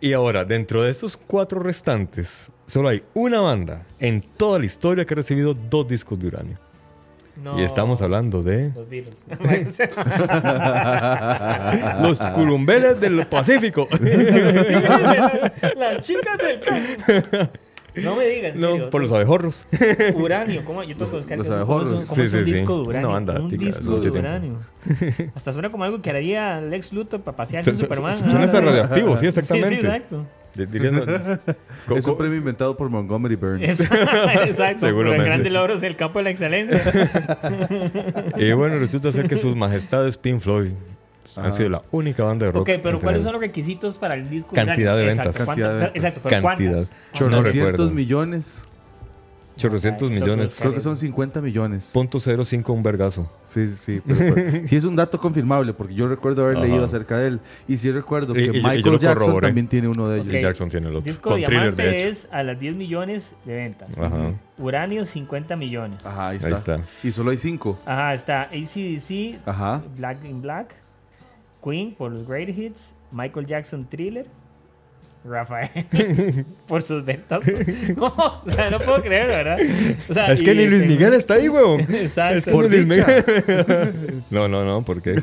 [0.00, 5.04] Y ahora, dentro de esos cuatro restantes, solo hay una banda en toda la historia
[5.04, 6.58] que ha recibido dos discos de uranio.
[7.44, 7.60] No.
[7.60, 9.14] Y estamos hablando de Los Beatles.
[12.02, 13.86] los curumbeles del Pacífico.
[15.76, 17.52] Las chicas del campo.
[18.02, 18.60] No me digan.
[18.60, 19.66] no, por los abejorros.
[20.16, 20.82] Uranio, ¿cómo?
[20.82, 22.04] Yo tengo que buscar Los un- cómo abejorros.
[22.06, 22.52] cómo Sí, es un sí, sí.
[22.54, 23.08] disco de uranio.
[23.08, 24.58] Una banda un tica, disco de uranio.
[25.34, 28.18] Hasta suena como algo que haría Lex Luthor para pasear sin Superman.
[28.18, 29.68] Suena hasta radioactivo, sí, Sí, exactamente.
[29.80, 30.26] sí, exacto.
[31.96, 33.80] Es un premio inventado por Montgomery Burns.
[34.44, 34.80] Exacto.
[34.80, 35.22] Por Seguramente.
[35.22, 36.80] el grande logros del campo de la excelencia.
[38.36, 40.70] y bueno, resulta ser que sus majestades Pink Floyd
[41.38, 42.68] han sido la única banda de rock.
[42.68, 44.54] ok, pero ¿cuáles son los requisitos para el disco?
[44.54, 45.24] Cantidad de ventas.
[45.36, 45.96] ¿cuántas- Cantidad de ventas.
[46.04, 46.72] Exacto, pero Cantidad.
[46.72, 46.90] ¿cuántas?
[46.90, 47.90] No Chorrocientos recuerdo.
[47.90, 48.62] millones.
[49.56, 50.58] Chorrocientos Ay, millones.
[50.60, 51.90] Creo que son 50 millones.
[51.92, 53.30] Punto cero cinco un vergazo.
[53.44, 54.02] Sí, sí, sí.
[54.06, 56.66] Pero, pero- sí es un dato confirmable porque yo recuerdo haber Ajá.
[56.66, 57.40] leído acerca de él.
[57.68, 59.46] Y sí recuerdo y que y Michael Jackson corroboré.
[59.48, 60.34] también tiene uno de ellos.
[60.34, 60.40] Ok.
[60.40, 61.06] Jackson tiene el otro.
[61.06, 62.08] Disco Con thriller, Diamante de hecho.
[62.08, 63.98] es a las 10 millones de ventas.
[63.98, 64.32] Ajá.
[64.58, 66.04] Uranio 50 millones.
[66.04, 66.76] Ajá, ahí Ahí está.
[66.76, 67.06] está.
[67.06, 67.78] Y solo hay cinco.
[67.86, 69.82] Ajá, está ACDC, Ajá.
[69.96, 70.74] Black in Black,
[71.62, 74.26] Queen por los Great Hits, Michael Jackson Thriller,
[75.24, 75.70] Rafael
[76.66, 77.42] por sus ventas.
[77.96, 79.58] No, o sea, no puedo creer, ¿verdad?
[80.08, 81.80] O sea, Es que y- ni Luis Miguel está ahí, huevón.
[81.94, 82.38] Exacto.
[82.38, 82.86] Es que Por ni Luis.
[82.86, 84.22] Miguel.
[84.30, 85.22] No, no, no, porque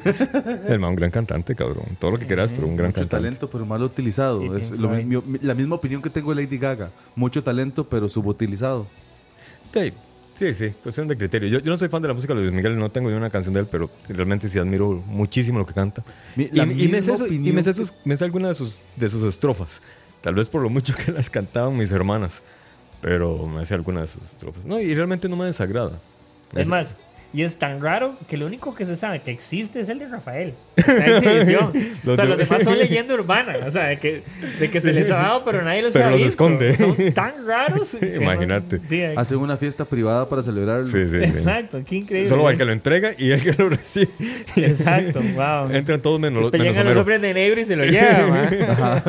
[0.68, 1.86] el man un gran cantante, cabrón.
[2.00, 3.18] Todo lo que quieras, pero un gran Mucho cantante.
[3.24, 4.44] talento, pero mal utilizado.
[4.44, 6.90] Y Es lo mi- mi- la misma opinión que tengo de Lady Gaga.
[7.16, 8.88] Mucho talento, pero subutilizado.
[9.74, 9.94] Sí,
[10.42, 11.48] sí, sí, cuestión de criterio.
[11.50, 13.30] Yo, yo no soy fan de la música de Luis Miguel, no tengo ni una
[13.30, 16.04] canción de él, pero realmente sí admiro muchísimo lo que canta.
[16.36, 18.86] Mi- Y, me, sé, su- y me sé que- sus- me sé algunas de sus,
[18.96, 19.82] de sus estrofas.
[20.22, 22.44] Tal vez por lo mucho que las cantaban mis hermanas,
[23.02, 24.66] pero me sé algunas de sus estrofas.
[24.66, 26.02] No, y realmente no me desagrada.
[26.56, 26.98] Es más,
[27.34, 30.08] y es tan raro que lo único que se sabe que existe es el de
[30.08, 30.54] Rafael.
[30.76, 31.72] Está en exhibición.
[32.04, 33.54] Los o sea, los demás son leyenda urbana.
[33.66, 34.24] O sea, de que,
[34.60, 36.30] de que se les ha dado, pero nadie los Pero ha los visto.
[36.32, 36.76] esconde.
[36.78, 37.96] Son tan raros.
[38.00, 38.80] que no- Imagínate.
[38.84, 40.84] Sí, hay- Hacen una fiesta privada para celebrarlo.
[40.84, 41.24] Sí, sí, sí.
[41.24, 42.28] Exacto, qué increíble.
[42.28, 44.10] Solo al que lo entrega y el que lo recibe.
[44.58, 45.70] Exacto, wow.
[45.72, 49.04] Entran todos menos, Después menos llegan los hombres de negro y se lo llevan, man.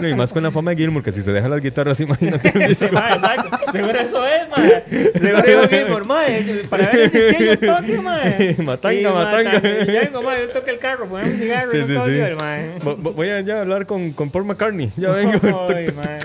[0.00, 2.52] No, y más con la fama de Gilmour, que si se deja las guitarras, imagínate
[2.54, 3.72] un Sí, ma, exacto.
[3.72, 4.82] Seguro eso es, man.
[5.20, 8.56] Seguro dijo Gilmore, ma, eh, para ver el disquillo toque, mae.
[8.62, 9.52] Matanga, Y, matanga.
[9.58, 12.10] Y ya vengo, mae, yo toque el carro, ponemos un cigarro Sí, y sí, sí.
[12.20, 12.78] el mae.
[12.80, 14.90] Vo- vo- Voy a ya hablar con, con Paul McCartney.
[14.96, 15.66] Ya vengo.
[15.68, 16.18] Ay, mae.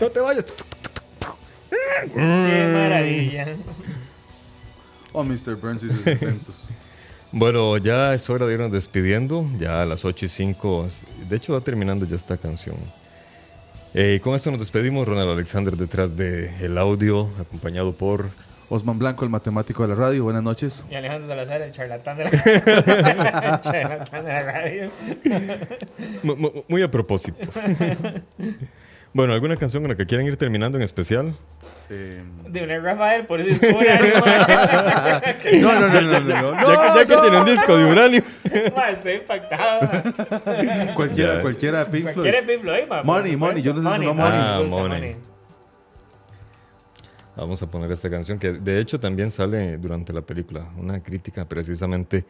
[0.00, 0.44] no te vayas.
[2.14, 3.46] Qué maravilla.
[5.12, 5.56] Oh, Mr.
[5.56, 6.68] Burns y sus inventos.
[7.32, 9.44] Bueno, ya es hora de irnos despidiendo.
[9.58, 10.88] Ya a las 8 y 5.
[11.28, 12.76] De hecho, va terminando ya esta canción.
[13.92, 15.06] Eh, y con esto nos despedimos.
[15.06, 18.26] Ronald Alexander detrás del audio, acompañado por.
[18.68, 20.24] Osman Blanco, el matemático de la radio.
[20.24, 20.84] Buenas noches.
[20.90, 24.90] Y Alejandro Salazar, el charlatán de la, el charlatán de la radio.
[26.22, 27.38] mu- mu- Muy a propósito.
[29.12, 31.32] bueno, ¿alguna canción con la que quieran ir terminando en especial?
[31.88, 34.00] Eh, De un Rafael, por eso es pura.
[35.60, 36.60] no, no, no, no, no, no.
[36.60, 38.22] ya, que- ya que tiene un disco de uranio.
[38.76, 39.88] Mae, estoy impactado.
[40.96, 42.14] Cualquiera, cualquiera de Pink Floyd.
[42.14, 45.16] Cualquiera de Pink Floyd, Money, money, yo Money, digo money, Ah, money.
[47.36, 50.70] Vamos a poner esta canción que de hecho también sale durante la película.
[50.78, 52.24] Una crítica precisamente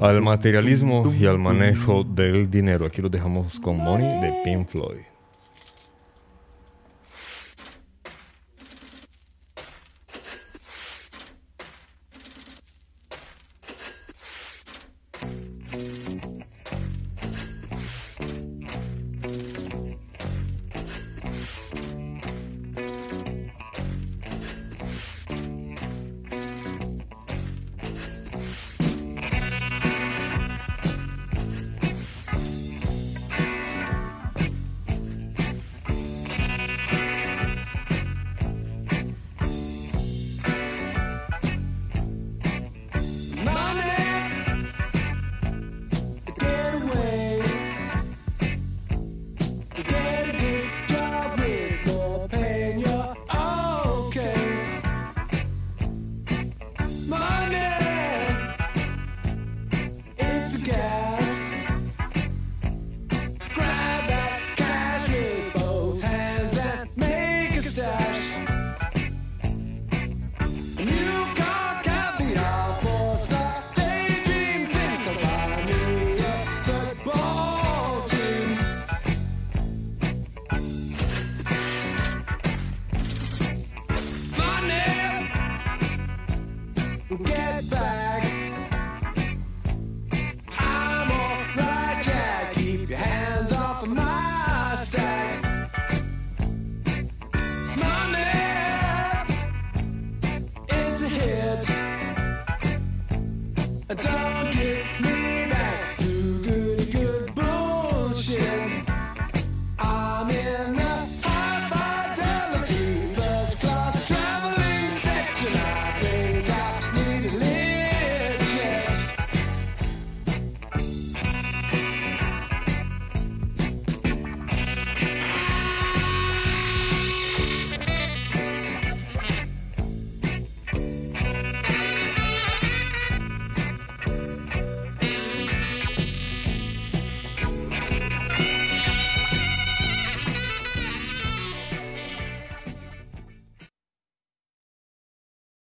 [0.00, 2.84] al materialismo y al manejo del dinero.
[2.84, 5.11] Aquí lo dejamos con Money de Pink Floyd.